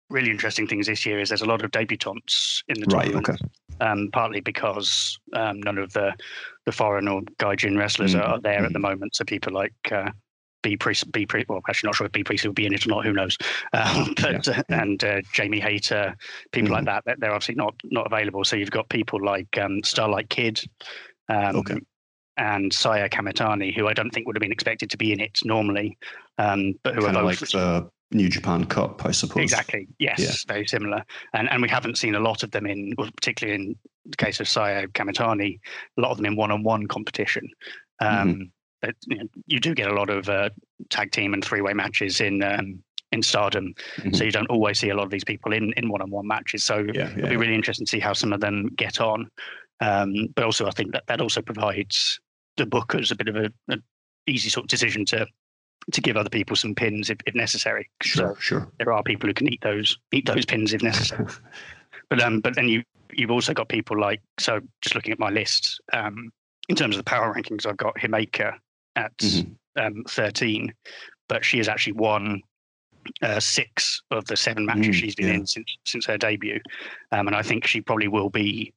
[0.08, 3.12] really interesting things this year is there's a lot of debutantes in the Right.
[3.12, 3.28] tournament.
[3.28, 3.38] Okay.
[3.80, 6.14] um, partly because um, none of the
[6.64, 9.14] the foreign or gaijin wrestlers Mm, are there at the moment.
[9.14, 10.10] So people like uh,
[10.66, 12.84] B Priest, B Priest, well, actually not sure if B Priest will be in it
[12.86, 13.06] or not.
[13.06, 13.38] Who knows?
[13.72, 16.16] Um, but Yeah, uh, and uh, Jamie Hayter,
[16.50, 18.42] people like that, they're- they're obviously not not available.
[18.42, 20.60] So you've got people like um, Starlight Kid.
[21.28, 21.78] Um, Okay.
[22.38, 25.38] And Saya Kamitani, who I don't think would have been expected to be in it
[25.44, 25.96] normally,
[26.36, 29.42] um, but who Kind are both like the New Japan Cup, I suppose.
[29.44, 29.88] Exactly.
[29.98, 30.32] Yes, yeah.
[30.52, 31.04] very similar.
[31.32, 34.48] And and we haven't seen a lot of them in, particularly in the case of
[34.48, 35.60] Saya Kamitani,
[35.96, 37.48] a lot of them in one-on-one competition.
[38.00, 38.42] Um, mm-hmm.
[38.86, 40.50] But, you, know, you, do get a lot of uh,
[40.90, 42.82] tag team and three-way matches in um,
[43.12, 44.14] in Stardom, mm-hmm.
[44.14, 46.64] so you don't always see a lot of these people in in one-on-one matches.
[46.64, 49.30] So yeah, yeah, it'll be really interesting to see how some of them get on.
[49.80, 52.20] Um, but also, I think that that also provides
[52.56, 53.76] the bookers a bit of a, a
[54.26, 55.26] easy sort of decision to
[55.92, 57.88] to give other people some pins if, if necessary.
[58.02, 58.72] Sure, so sure.
[58.78, 61.26] There are people who can eat those eat those pins if necessary.
[62.10, 62.82] but um, but then you
[63.12, 64.60] you've also got people like so.
[64.82, 66.30] Just looking at my list, um,
[66.68, 68.54] in terms of the power rankings, I've got Himeka
[68.96, 69.80] at mm-hmm.
[69.80, 70.74] um, thirteen,
[71.28, 72.42] but she has actually won
[73.22, 75.34] uh, six of the seven matches mm, she's been yeah.
[75.34, 76.60] in since since her debut,
[77.12, 78.72] um, and I think she probably will be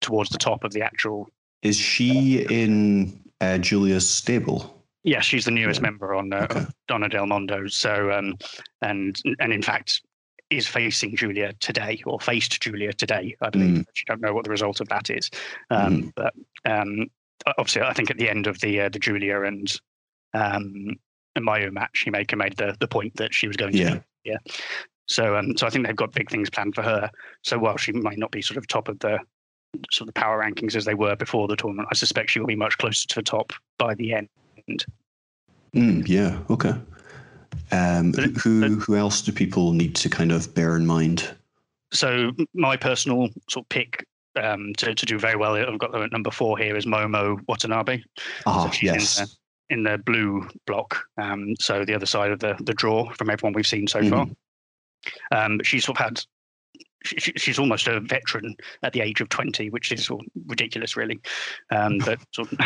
[0.00, 1.28] towards the top of the actual.
[1.62, 4.82] Is she in uh, Giulia's stable?
[5.04, 5.90] Yeah, she's the newest yeah.
[5.90, 6.66] member on uh, okay.
[6.88, 7.66] Donna Del Mondo.
[7.66, 8.36] So, um,
[8.82, 10.02] and and in fact,
[10.50, 13.36] is facing Giulia today, or faced Giulia today.
[13.40, 13.78] I believe.
[13.78, 13.84] Mm.
[13.94, 15.30] She don't know what the result of that is,
[15.70, 16.12] um, mm.
[16.14, 17.06] but um,
[17.46, 19.72] obviously, I think at the end of the uh, the Giulia and
[20.34, 20.96] um,
[21.36, 23.90] and Mayu match, Himeka made the the point that she was going yeah.
[23.90, 24.04] to.
[24.24, 24.38] Yeah.
[25.06, 27.10] So, um, so I think they've got big things planned for her.
[27.42, 29.18] So, while she might not be sort of top of the
[29.90, 32.56] sort of power rankings as they were before the tournament, I suspect she will be
[32.56, 34.28] much closer to the top by the end.
[35.74, 36.38] Mm, yeah.
[36.50, 36.74] Okay.
[37.70, 41.34] Um, who who else do people need to kind of bear in mind?
[41.92, 44.06] So my personal sort of pick
[44.40, 48.02] um, to to do very well, I've got the number four here is Momo Watanabe.
[48.46, 49.20] Ah, so yes.
[49.20, 49.32] In the,
[49.70, 53.54] in the, blue block, um, so the other side of the the draw from everyone
[53.54, 54.10] we've seen so mm-hmm.
[55.30, 55.44] far.
[55.44, 56.22] Um, she's sort of had
[57.04, 60.96] she, she's almost a veteran at the age of 20, which is sort of ridiculous,
[60.96, 61.20] really.
[61.70, 62.58] Um, but sort of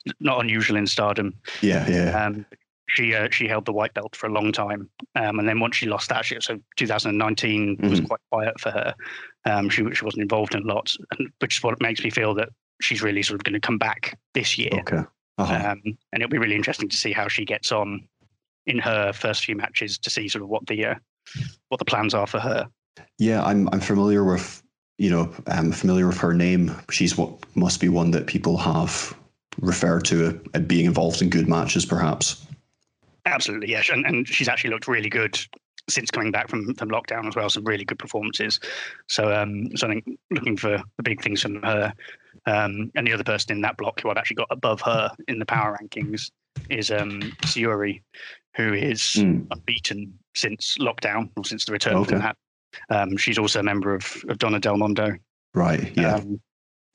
[0.20, 1.34] not unusual in stardom.
[1.62, 2.26] Yeah, yeah.
[2.26, 2.46] Um,
[2.88, 5.76] she uh, she held the white belt for a long time, um, and then once
[5.76, 7.90] she lost that, she, so 2019 mm-hmm.
[7.90, 8.94] was quite quiet for her.
[9.44, 12.34] Um, she she wasn't involved in a lot, and, which is what makes me feel
[12.34, 14.70] that she's really sort of going to come back this year.
[14.72, 15.02] Okay.
[15.36, 15.54] Uh-huh.
[15.54, 18.06] Um, and it'll be really interesting to see how she gets on
[18.66, 20.94] in her first few matches to see sort of what the uh,
[21.68, 22.68] what the plans are for her.
[23.18, 24.62] Yeah, I'm I'm familiar with
[24.98, 26.70] you know I'm familiar with her name.
[26.90, 29.16] She's what must be one that people have
[29.60, 32.46] referred to as being involved in good matches, perhaps.
[33.26, 35.38] Absolutely, yes, and and she's actually looked really good
[35.88, 37.50] since coming back from, from lockdown as well.
[37.50, 38.58] Some really good performances.
[39.08, 41.92] So um, so I think looking for the big things from her.
[42.46, 45.38] Um, and the other person in that block who I've actually got above her in
[45.38, 46.30] the power rankings
[46.68, 47.20] is um,
[48.56, 49.46] who is mm.
[49.50, 52.10] unbeaten since lockdown or since the return okay.
[52.10, 52.36] from that.
[52.90, 55.12] Um, she's also a member of, of Donna Del Mondo.
[55.54, 55.92] Right.
[55.96, 56.16] Yeah.
[56.16, 56.40] Um,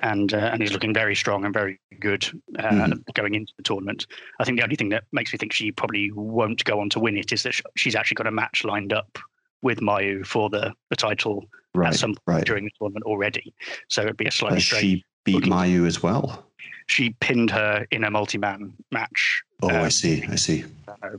[0.02, 2.26] and uh, and is looking very strong and very good
[2.58, 3.14] uh, mm.
[3.14, 4.08] going into the tournament.
[4.40, 7.00] I think the only thing that makes me think she probably won't go on to
[7.00, 9.18] win it is that she's actually got a match lined up
[9.62, 11.46] with Mayu for the, the title
[11.76, 12.46] right, at some point right.
[12.46, 13.54] during the tournament already.
[13.88, 14.58] So it'd be a slightly.
[14.58, 16.46] Has she beat Mayu as well?
[16.88, 19.44] She pinned her in a multi-man match.
[19.62, 20.24] Oh, um, I see.
[20.28, 20.66] I see.
[20.88, 21.10] Uh,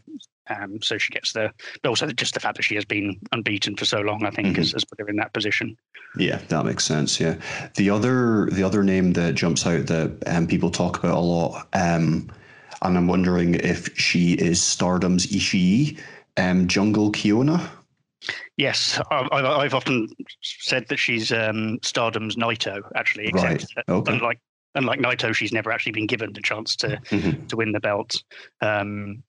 [0.50, 3.76] um, so she gets the, but also just the fact that she has been unbeaten
[3.76, 4.56] for so long, I think, mm-hmm.
[4.56, 5.76] has, has, put her in that position.
[6.16, 7.20] Yeah, that makes sense.
[7.20, 7.36] Yeah,
[7.76, 11.68] the other the other name that jumps out that um, people talk about a lot,
[11.72, 12.30] um,
[12.82, 15.98] and I'm wondering if she is Stardom's Ishii,
[16.36, 17.68] um, Jungle Kyona.
[18.56, 20.08] Yes, I've, I've often
[20.42, 23.88] said that she's um, Stardom's Naito, actually, except right.
[23.88, 24.12] okay.
[24.12, 24.40] unlike
[24.74, 27.46] unlike Naito, she's never actually been given the chance to mm-hmm.
[27.46, 28.22] to win the belt.
[28.60, 29.22] Um,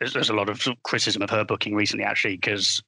[0.00, 2.82] there's, there's a lot of, sort of criticism of her booking recently, actually, because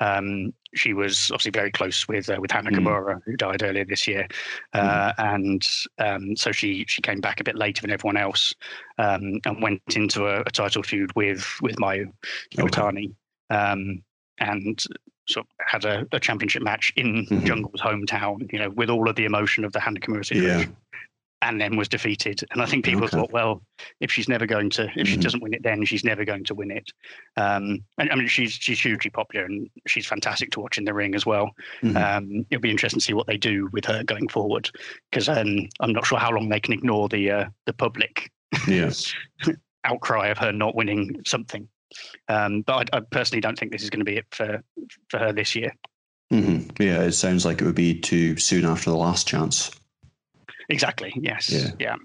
[0.00, 2.76] um, she was obviously very close with uh, with Hana mm.
[2.76, 4.28] Kimura, who died earlier this year,
[4.74, 5.34] uh, mm.
[5.34, 5.66] and
[5.98, 8.54] um, so she she came back a bit later than everyone else,
[8.98, 12.12] um, and went into a, a, title feud with with Mayu
[12.54, 13.14] Iwatani,
[13.50, 13.58] okay.
[13.58, 14.02] um,
[14.38, 14.82] and
[15.26, 17.46] sort of had a, a championship match in mm-hmm.
[17.46, 20.60] Jungle's hometown, you know, with all of the emotion of the Hana Kimura situation.
[20.70, 20.98] Yeah
[21.42, 22.42] and then was defeated.
[22.50, 23.16] And I think people okay.
[23.16, 23.62] thought, well,
[24.00, 25.04] if she's never going to, if mm-hmm.
[25.04, 26.90] she doesn't win it, then she's never going to win it.
[27.36, 30.94] Um, and I mean, she's she's hugely popular and she's fantastic to watch in the
[30.94, 31.50] ring as well.
[31.82, 31.96] Mm-hmm.
[31.96, 34.70] Um, it'll be interesting to see what they do with her going forward
[35.10, 38.32] because um, I'm not sure how long they can ignore the uh, the public
[38.68, 39.12] yes.
[39.84, 41.68] outcry of her not winning something.
[42.28, 44.62] Um, but I, I, personally don't think this is going to be it for
[45.08, 45.72] for her this year.
[46.32, 46.82] Mm-hmm.
[46.82, 49.70] Yeah, it sounds like it would be too soon after the last chance.
[50.68, 51.12] Exactly.
[51.16, 51.50] Yes.
[51.50, 51.70] Yeah.
[51.78, 51.96] yeah.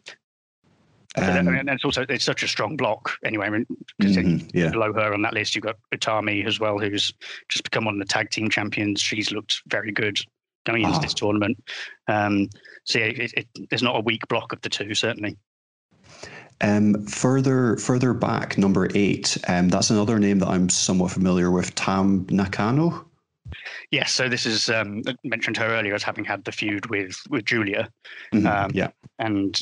[1.15, 3.45] Um, and it's also it's such a strong block anyway.
[3.45, 3.67] I mean,
[4.01, 4.71] mm-hmm, yeah.
[4.71, 7.13] below her on that list, you've got Utami as well, who's
[7.49, 8.99] just become one of the tag team champions.
[8.99, 10.19] She's looked very good
[10.65, 11.01] going into oh.
[11.01, 11.63] this tournament.
[12.07, 12.49] Um,
[12.85, 15.37] so yeah, it, it, there's not a weak block of the two, certainly.
[16.61, 19.37] Um, further further back, number eight.
[19.47, 21.75] Um, that's another name that I'm somewhat familiar with.
[21.75, 23.05] Tam Nakano.
[23.91, 27.45] Yes, so this is um, mentioned her earlier as having had the feud with with
[27.45, 27.89] Giulia,
[28.33, 28.89] Mhm, Um, yeah.
[29.19, 29.59] and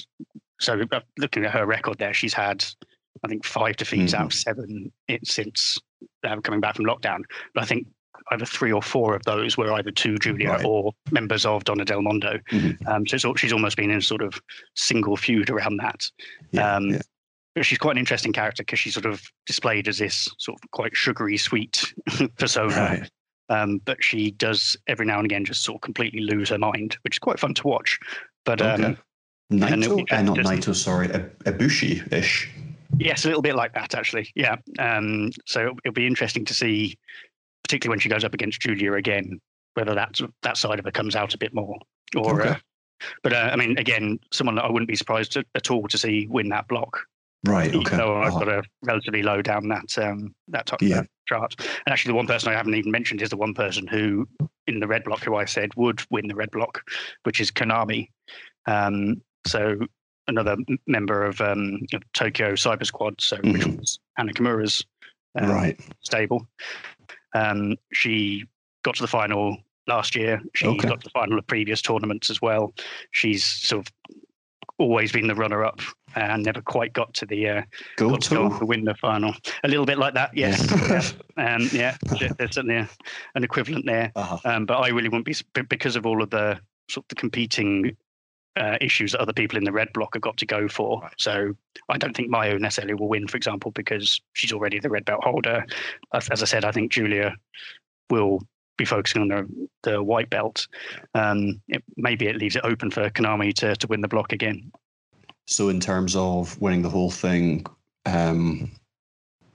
[0.60, 2.64] so uh, looking at her record there, she's had
[3.24, 5.78] I think five defeats out of seven it, since
[6.26, 7.20] uh, coming back from lockdown.
[7.54, 7.88] But I think
[8.32, 10.66] either three or four of those were either to Giulia Right.
[10.66, 12.40] or members of Donna Del Mondo.
[12.52, 12.88] Mhm.
[12.88, 14.40] Um, so it's, she's almost been in a sort of
[14.76, 16.02] single feud around that.
[16.52, 17.02] Yeah, um, yeah.
[17.54, 20.72] But she's quite an interesting character because she's sort of displayed as this sort of
[20.72, 21.94] quite sugary, sweet
[22.38, 22.76] persona.
[22.76, 23.10] Right.
[23.52, 26.98] Um, but she does every now and again just sort of completely lose her mind,
[27.02, 28.00] which is quite fun to watch.
[28.46, 28.98] But um,
[29.52, 32.50] Naito, uh, not Naito, sorry, Ibushi ish.
[32.98, 34.32] Yes, a little bit like that, actually.
[34.36, 34.56] Yeah.
[34.80, 36.98] Um, so it'll, it'll be interesting to see,
[37.64, 39.42] particularly when she goes up against Giulia again,
[39.74, 41.78] whether that that side of her comes out a bit more.
[42.16, 42.50] Or, Okay.
[42.52, 42.56] uh,
[43.22, 45.98] but uh, I mean, again, someone that I wouldn't be surprised to, at all to
[45.98, 47.02] see win that block.
[47.44, 47.74] Right.
[47.74, 47.98] Okay.
[47.98, 51.00] though I've Oh, got a relatively low down that um, that top Yeah.
[51.00, 51.56] uh, chart.
[51.60, 54.28] And actually, the one person I haven't even mentioned is the one person who,
[54.68, 56.82] in the red block, who I said would win the red block,
[57.24, 58.10] which is Konami.
[58.68, 59.76] Um, so
[60.28, 63.80] another member of, um, of Tokyo Cyber Squad, so which Mhm.
[63.80, 64.86] was Hana Kimura's
[65.36, 65.80] um, right.
[66.02, 66.48] stable.
[67.34, 68.46] Um, she
[68.84, 70.42] got to the final last year.
[70.54, 70.88] She Okay.
[70.88, 72.74] got to the final of previous tournaments as well.
[73.12, 73.94] She's sort of
[74.82, 75.80] always been the runner-up
[76.16, 77.62] and never quite got to the uh,
[77.96, 78.60] Go to go on to.
[78.60, 79.34] to win the final.
[79.64, 80.68] A little bit like that, yes.
[81.38, 81.56] yeah.
[81.56, 82.90] Um, yeah, there- there's certainly a,
[83.36, 84.12] an equivalent there.
[84.16, 84.38] Uh-huh.
[84.46, 85.36] Um, but I really wouldn't be
[85.70, 86.60] because of all of the
[86.90, 87.96] sort of the competing
[88.58, 91.10] uh, issues that other people in the red block have got to go for.
[91.18, 91.54] So
[91.88, 95.24] I don't think Mayu necessarily will win, for example, because she's already the red belt
[95.24, 95.66] holder.
[96.14, 97.34] As, as I said, I think Giulia
[98.10, 98.42] will
[98.82, 100.68] be focusing on the the white belt.
[101.14, 104.72] Um, it, maybe it leaves it open for Konami to to win the block again.
[105.46, 107.66] So, in terms of winning the whole thing,
[108.06, 108.72] um,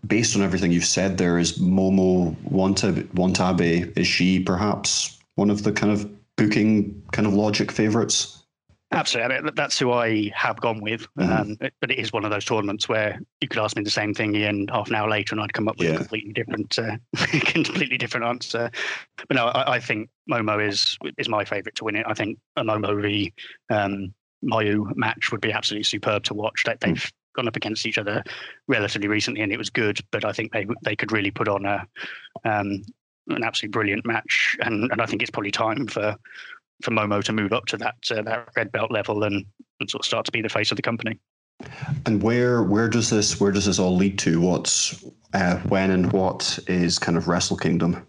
[0.06, 3.04] based on everything you've said, there is Momo Wantabe.
[3.14, 8.44] Wantabe is she perhaps one of the kind of booking kind of logic favorites?
[8.92, 11.06] Absolutely, I mean, that's who I have gone with.
[11.18, 11.28] Mhm.
[11.40, 14.14] Um, but it is one of those tournaments where you could ask me the same
[14.14, 15.94] thing again half an hour later, and I'd come up with Yeah.
[15.94, 16.96] a completely different, uh,
[17.46, 18.70] completely different answer.
[19.28, 22.06] But no, I, I think Momo is is my favourite to win it.
[22.08, 23.32] I think a Momo v
[23.70, 24.14] um,
[24.44, 26.62] Mayu match would be absolutely superb to watch.
[26.64, 28.22] They, they've gone up against each other
[28.68, 29.98] relatively recently, and it was good.
[30.12, 31.84] But I think they they could really put on a
[32.44, 32.82] um,
[33.28, 36.14] an absolutely brilliant match, and, and I think it's probably time for
[36.82, 39.44] for Momo to move up to that uh, that red belt level and,
[39.80, 41.18] and sort of start to be the face of the company.
[42.04, 44.40] And where where does this where does this all lead to?
[44.40, 48.06] What's uh, when and what is kind of Wrestle Kingdom?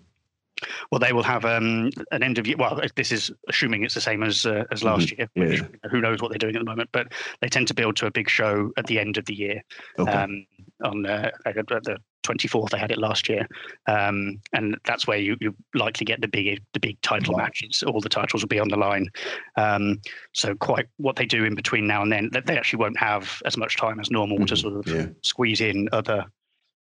[0.91, 2.55] Well, they will have um, an end of year.
[2.57, 5.29] Well, this is assuming it's the same as uh, as last year.
[5.35, 5.89] Yeah, Which, yeah.
[5.91, 6.89] Who knows what they're doing at the moment?
[6.91, 9.61] But they tend to build to a big show at the end of the year.
[9.99, 10.11] Okay.
[10.11, 10.45] Um,
[10.83, 11.97] on uh, the
[12.27, 13.47] twenty fourth, they had it last year,
[13.87, 17.43] um, and that's where you, you likely get the big the big title Wow.
[17.43, 17.83] matches.
[17.87, 19.07] All the titles will be on the line.
[19.55, 20.01] Um,
[20.33, 23.41] so quite what they do in between now and then, they- they actually won't have
[23.45, 25.07] as much time as normal to Mhm, sort of yeah.
[25.23, 26.25] squeeze in other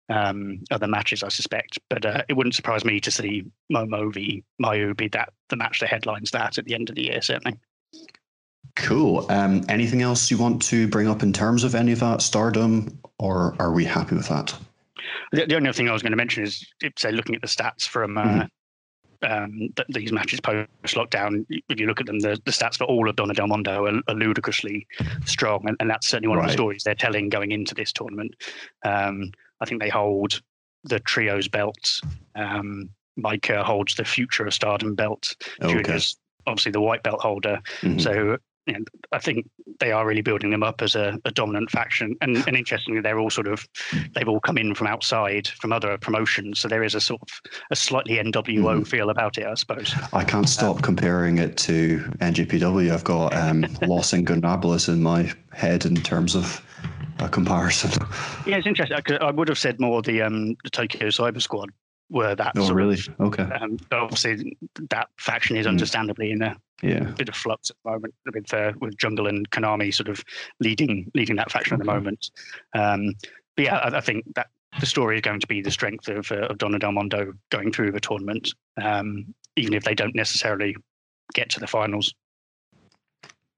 [0.09, 1.81] um, other matches, I suspect.
[1.91, 3.43] But uh, it wouldn't surprise me to see
[3.73, 7.03] Momo v Mayu be that the match that headlines that at the end of the
[7.07, 7.59] year, certainly.
[8.77, 9.27] Cool.
[9.31, 12.99] Um, anything else you want to bring up in terms of any of that stardom,
[13.19, 14.55] or are we happy with that?
[15.33, 17.41] The, the only other thing I was going to mention is, if, say, looking at
[17.41, 18.47] the stats from uh,
[19.23, 21.45] um, th- these matches post lockdown.
[21.69, 24.01] If you look at them, the, the stats for all of Donna Del Mondo are,
[24.09, 24.87] are ludicrously
[25.25, 28.35] strong, and, and that's certainly one of the stories they're telling going into this tournament.
[28.85, 30.41] Um, I think they hold
[30.85, 32.01] the trios belt.
[32.35, 35.35] Um, Maika holds the future of Stardom belt.
[35.63, 35.73] Okay.
[35.73, 37.61] Giulia's obviously the white belt holder.
[37.81, 38.01] Mhm.
[38.01, 38.37] So
[38.67, 38.81] you know,
[39.13, 39.49] I think
[39.81, 42.17] they are really building them up as a, a dominant faction.
[42.21, 43.67] And, and interestingly, they're all sort of
[44.15, 46.61] they've all come in from outside from other promotions.
[46.61, 47.29] So there is a sort of
[47.71, 48.87] a slightly NWO Mhm.
[48.87, 49.95] feel about it, I suppose.
[50.13, 52.93] I can't stop comparing it to NJPW.
[52.93, 56.61] I've got um, Los Ingobernables in my head in terms of
[57.21, 57.91] a comparison.
[58.47, 58.99] Yeah, it's interesting.
[59.03, 61.71] 'cause I would have said more the um, the Tokyo Cyber Squad
[62.11, 62.53] were that.
[62.57, 62.95] Oh, sort really?
[62.95, 63.43] Of, Okay.
[63.43, 64.57] um, but obviously,
[64.91, 65.71] that faction is Mm.
[65.71, 67.11] understandably in a Yeah.
[67.17, 70.23] bit of flux at the moment with uh, with Jungle and Konami sort of
[70.61, 72.31] leading leading that faction at the moment.
[72.75, 73.15] Um,
[73.57, 74.49] but yeah, I, I think that
[74.79, 77.73] the story is going to be the strength of, uh, of Donna Del Mondo going
[77.73, 80.77] through the tournament, um, even if they don't necessarily
[81.33, 82.15] get to the finals.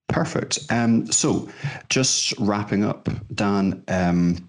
[0.08, 0.60] Perfect.
[0.70, 1.48] Um, so,
[1.90, 4.48] just wrapping up, Dan, um,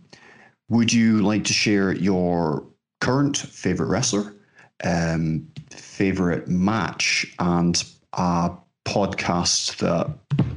[0.69, 2.63] would you like to share your
[3.01, 4.35] current favorite wrestler,
[4.83, 7.83] um, favorite match, and
[8.13, 8.51] a
[8.85, 10.09] podcast that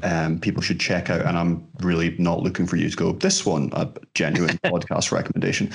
[0.03, 3.45] um, people should check out, and I'm really not looking for you to go this
[3.45, 5.71] one a genuine podcast recommendation.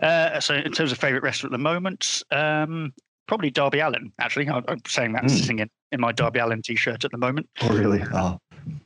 [0.00, 2.92] uh, so, in terms of favorite wrestler at the moment, um,
[3.26, 4.12] probably Darby Allin.
[4.18, 5.30] Actually, I'm, saying that mm.
[5.30, 7.48] sitting in, in my Darby Allin t-shirt at the moment.
[7.62, 8.02] Oh, really?
[8.12, 8.40] Oh.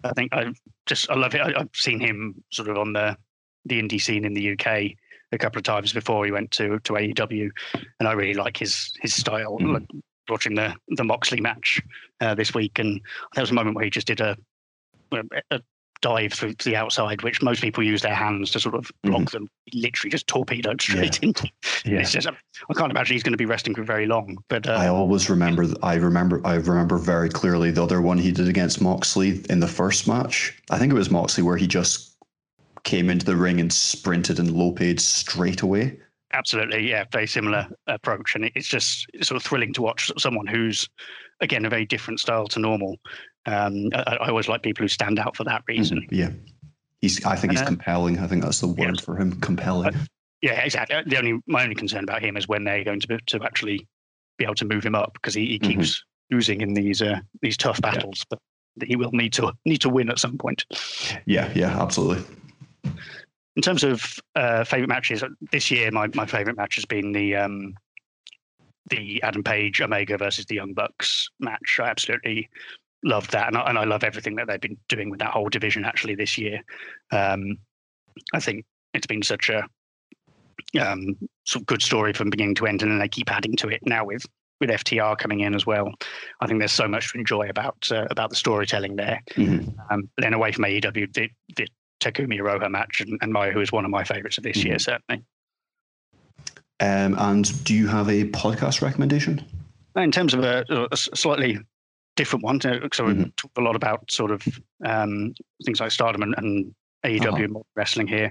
[0.05, 0.53] I think I
[0.87, 1.41] just I love it.
[1.41, 3.17] I, have seen him sort of on the
[3.65, 4.93] the indie scene in the UK
[5.33, 7.51] a couple of times before he went to to AEW,
[7.99, 9.59] and I really like his his style.
[9.61, 9.87] Mm.
[10.29, 11.83] Watching the the Moxley match
[12.21, 13.01] uh, this week, and
[13.35, 14.37] there was a moment where he just did a,
[15.51, 15.61] a
[16.05, 19.23] dive through to the outside, which most people use their hands to sort of block
[19.23, 19.37] mm-hmm.
[19.37, 19.49] them.
[19.73, 21.29] Literally just torpedoed straight yeah.
[21.29, 21.49] into.
[21.87, 22.03] Yeah.
[22.03, 24.39] Just, I can't imagine he's going to be resting for very long.
[24.49, 25.67] But uh, I always remember.
[25.83, 26.41] I remember.
[26.43, 30.57] I remember very clearly the other one he did against Moxley in the first match.
[30.71, 32.14] I think it was Moxley where he just
[32.85, 35.99] came into the ring and sprinted and loped straight away.
[36.33, 40.89] Absolutely, yeah, very similar approach, and it's just sort of thrilling to watch someone who's,
[41.41, 42.97] again, a very different style to normal.
[43.47, 45.99] Um, I, I, always like people who stand out for that reason.
[46.01, 46.31] Mm, yeah,
[47.01, 47.25] he's.
[47.25, 48.19] I think he's uh, compelling.
[48.19, 49.03] I think that's the word yeah.
[49.03, 49.39] for him.
[49.41, 49.95] Compelling.
[49.95, 50.05] Uh,
[50.43, 50.97] yeah, exactly.
[51.07, 53.87] The only my only concern about him is when they're going to be, to actually
[54.39, 55.71] be able to move him up because he, he mm-hmm.
[55.71, 56.35] keeps mm-hmm.
[56.35, 58.39] losing in these uh, these tough battles, yeah.
[58.79, 60.65] but he will need to need to win at some point.
[61.27, 62.25] Yeah, yeah, absolutely.
[63.57, 67.37] In terms of uh, favorite matches this year, my, my favorite match has been the
[67.37, 67.75] um,
[68.91, 71.79] the Adam Page Omega versus the Young Bucks match.
[71.81, 72.49] I absolutely
[73.05, 75.49] loved that, and I, and I love everything that they've been doing with that whole
[75.49, 76.61] division actually this year.
[77.13, 77.59] Um,
[78.33, 79.67] I think it's been such a
[80.81, 83.69] um, sort of good story from beginning to end, and then they keep adding to
[83.69, 84.27] it now with
[84.61, 85.93] with FTR coming in as well.
[86.41, 89.23] I think there's so much to enjoy about uh, about the storytelling there.
[89.33, 89.79] Mm-hmm.
[89.91, 91.69] Um, then away from AEW, the, the
[92.05, 94.69] Takumi Iroha match and, and Maya, who is one of my favorites of this mm-hmm.
[94.69, 95.25] year, certainly.
[96.81, 99.45] Um, and do you have a podcast recommendation?
[99.97, 101.59] In terms of a, a slightly
[102.17, 103.23] different one, so mm-hmm.
[103.23, 104.43] we talked a lot about sort of
[104.85, 105.35] um,
[105.65, 106.75] things like Stardom and, and
[107.05, 107.61] AEW uh-huh.
[107.77, 108.31] wrestling here,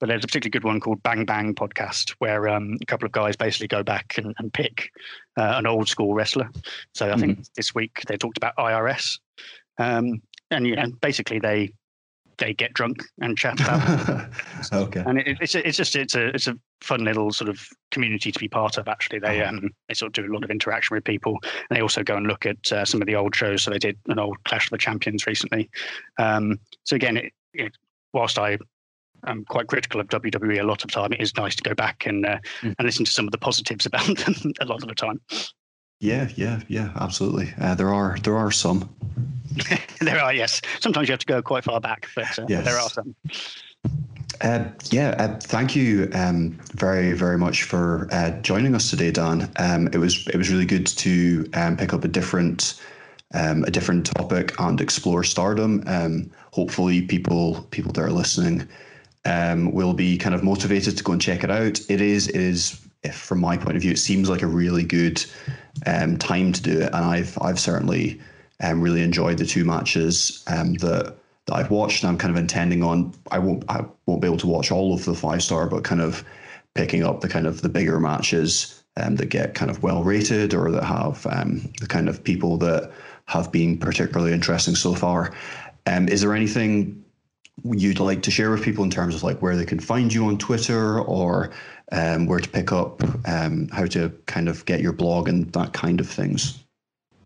[0.00, 3.12] but there's a particularly good one called Bang Bang Podcast, where um, a couple of
[3.12, 4.90] guys basically go back and, and pick
[5.36, 6.50] uh, an old school wrestler.
[6.94, 7.20] So I mm-hmm.
[7.20, 9.18] think this week they talked about IRS,
[9.78, 10.20] um,
[10.50, 11.72] and you know, basically they
[12.38, 14.28] they get drunk and chat about.
[14.72, 15.02] okay.
[15.06, 18.38] And it, it's it's just it's a it's a fun little sort of community to
[18.38, 18.88] be part of.
[18.88, 19.50] Actually, they uh-huh.
[19.50, 22.16] um they sort of do a lot of interaction with people, and they also go
[22.16, 23.62] and look at uh, some of the old shows.
[23.62, 25.70] So they did an old Clash of the Champions recently.
[26.18, 27.76] Um, so again, it, it,
[28.12, 28.58] whilst I
[29.26, 32.06] am quite critical of WWE a lot of time, it is nice to go back
[32.06, 32.74] and uh, mm.
[32.78, 35.20] and listen to some of the positives about them a lot of the time.
[36.00, 37.54] Yeah, yeah, yeah, absolutely.
[37.58, 38.94] Uh, there are there are some.
[40.00, 40.60] there are, yes.
[40.80, 42.64] Sometimes you have to go quite far back, but uh, yes.
[42.64, 43.14] there are some.
[44.40, 49.50] Uh, yeah, uh, thank you um, very, very much for uh, joining us today, Dan.
[49.56, 52.80] Um, it was it was really good to um, pick up a different
[53.32, 55.84] um, a different topic and explore stardom.
[55.86, 58.68] Um, hopefully, people people that are listening
[59.24, 61.80] um, will be kind of motivated to go and check it out.
[61.88, 62.80] It is it is
[63.12, 65.24] from my point of view, it seems like a really good
[65.84, 68.20] time to do it, and I've I've certainly
[68.62, 72.02] um, really enjoyed the two matches um, that that I've watched.
[72.02, 74.94] And I'm kind of intending on I won't I won't be able to watch all
[74.94, 76.24] of the five star, but kind of
[76.74, 80.54] picking up the kind of the bigger matches um, that get kind of well rated
[80.54, 82.90] or that have um, the kind of people that
[83.26, 85.32] have been particularly interesting so far.
[85.86, 87.04] Um, is there anything
[87.64, 90.26] you'd like to share with people in terms of like where they can find you
[90.26, 91.50] on Twitter or
[91.92, 95.72] um, where to pick up, um, how to kind of get your blog and that
[95.72, 96.63] kind of things?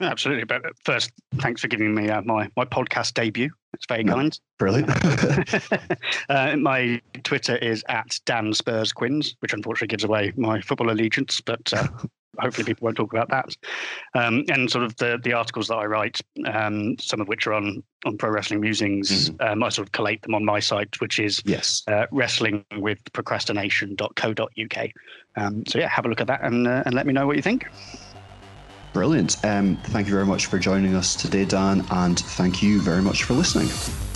[0.01, 0.45] Absolutely.
[0.45, 3.51] But first, thanks for giving me uh, my, my podcast debut.
[3.75, 4.41] It's very no, kind.
[4.59, 4.91] Brilliant.
[6.29, 11.41] uh, my Twitter is at Dan Spurs Quins, which unfortunately gives away my football allegiance,
[11.41, 11.89] but uh,
[12.39, 13.55] hopefully people won't talk about that.
[14.15, 17.53] Um, and sort of the, the articles that I write, um, some of which are
[17.53, 19.47] on, on Pro Wrestling Musings, mm-hmm.
[19.47, 21.83] um, I sort of collate them on my site, which is yes.
[21.89, 24.91] uh, wrestlingwithprocrastination.co.uk.
[25.37, 27.37] Um, so yeah, have a look at that and, uh, and let me know what
[27.37, 27.67] you think.
[28.93, 29.37] Brilliant.
[29.45, 33.25] Um, thank you very much for joining us today, Dan, and thank you very much
[33.25, 34.08] for listening.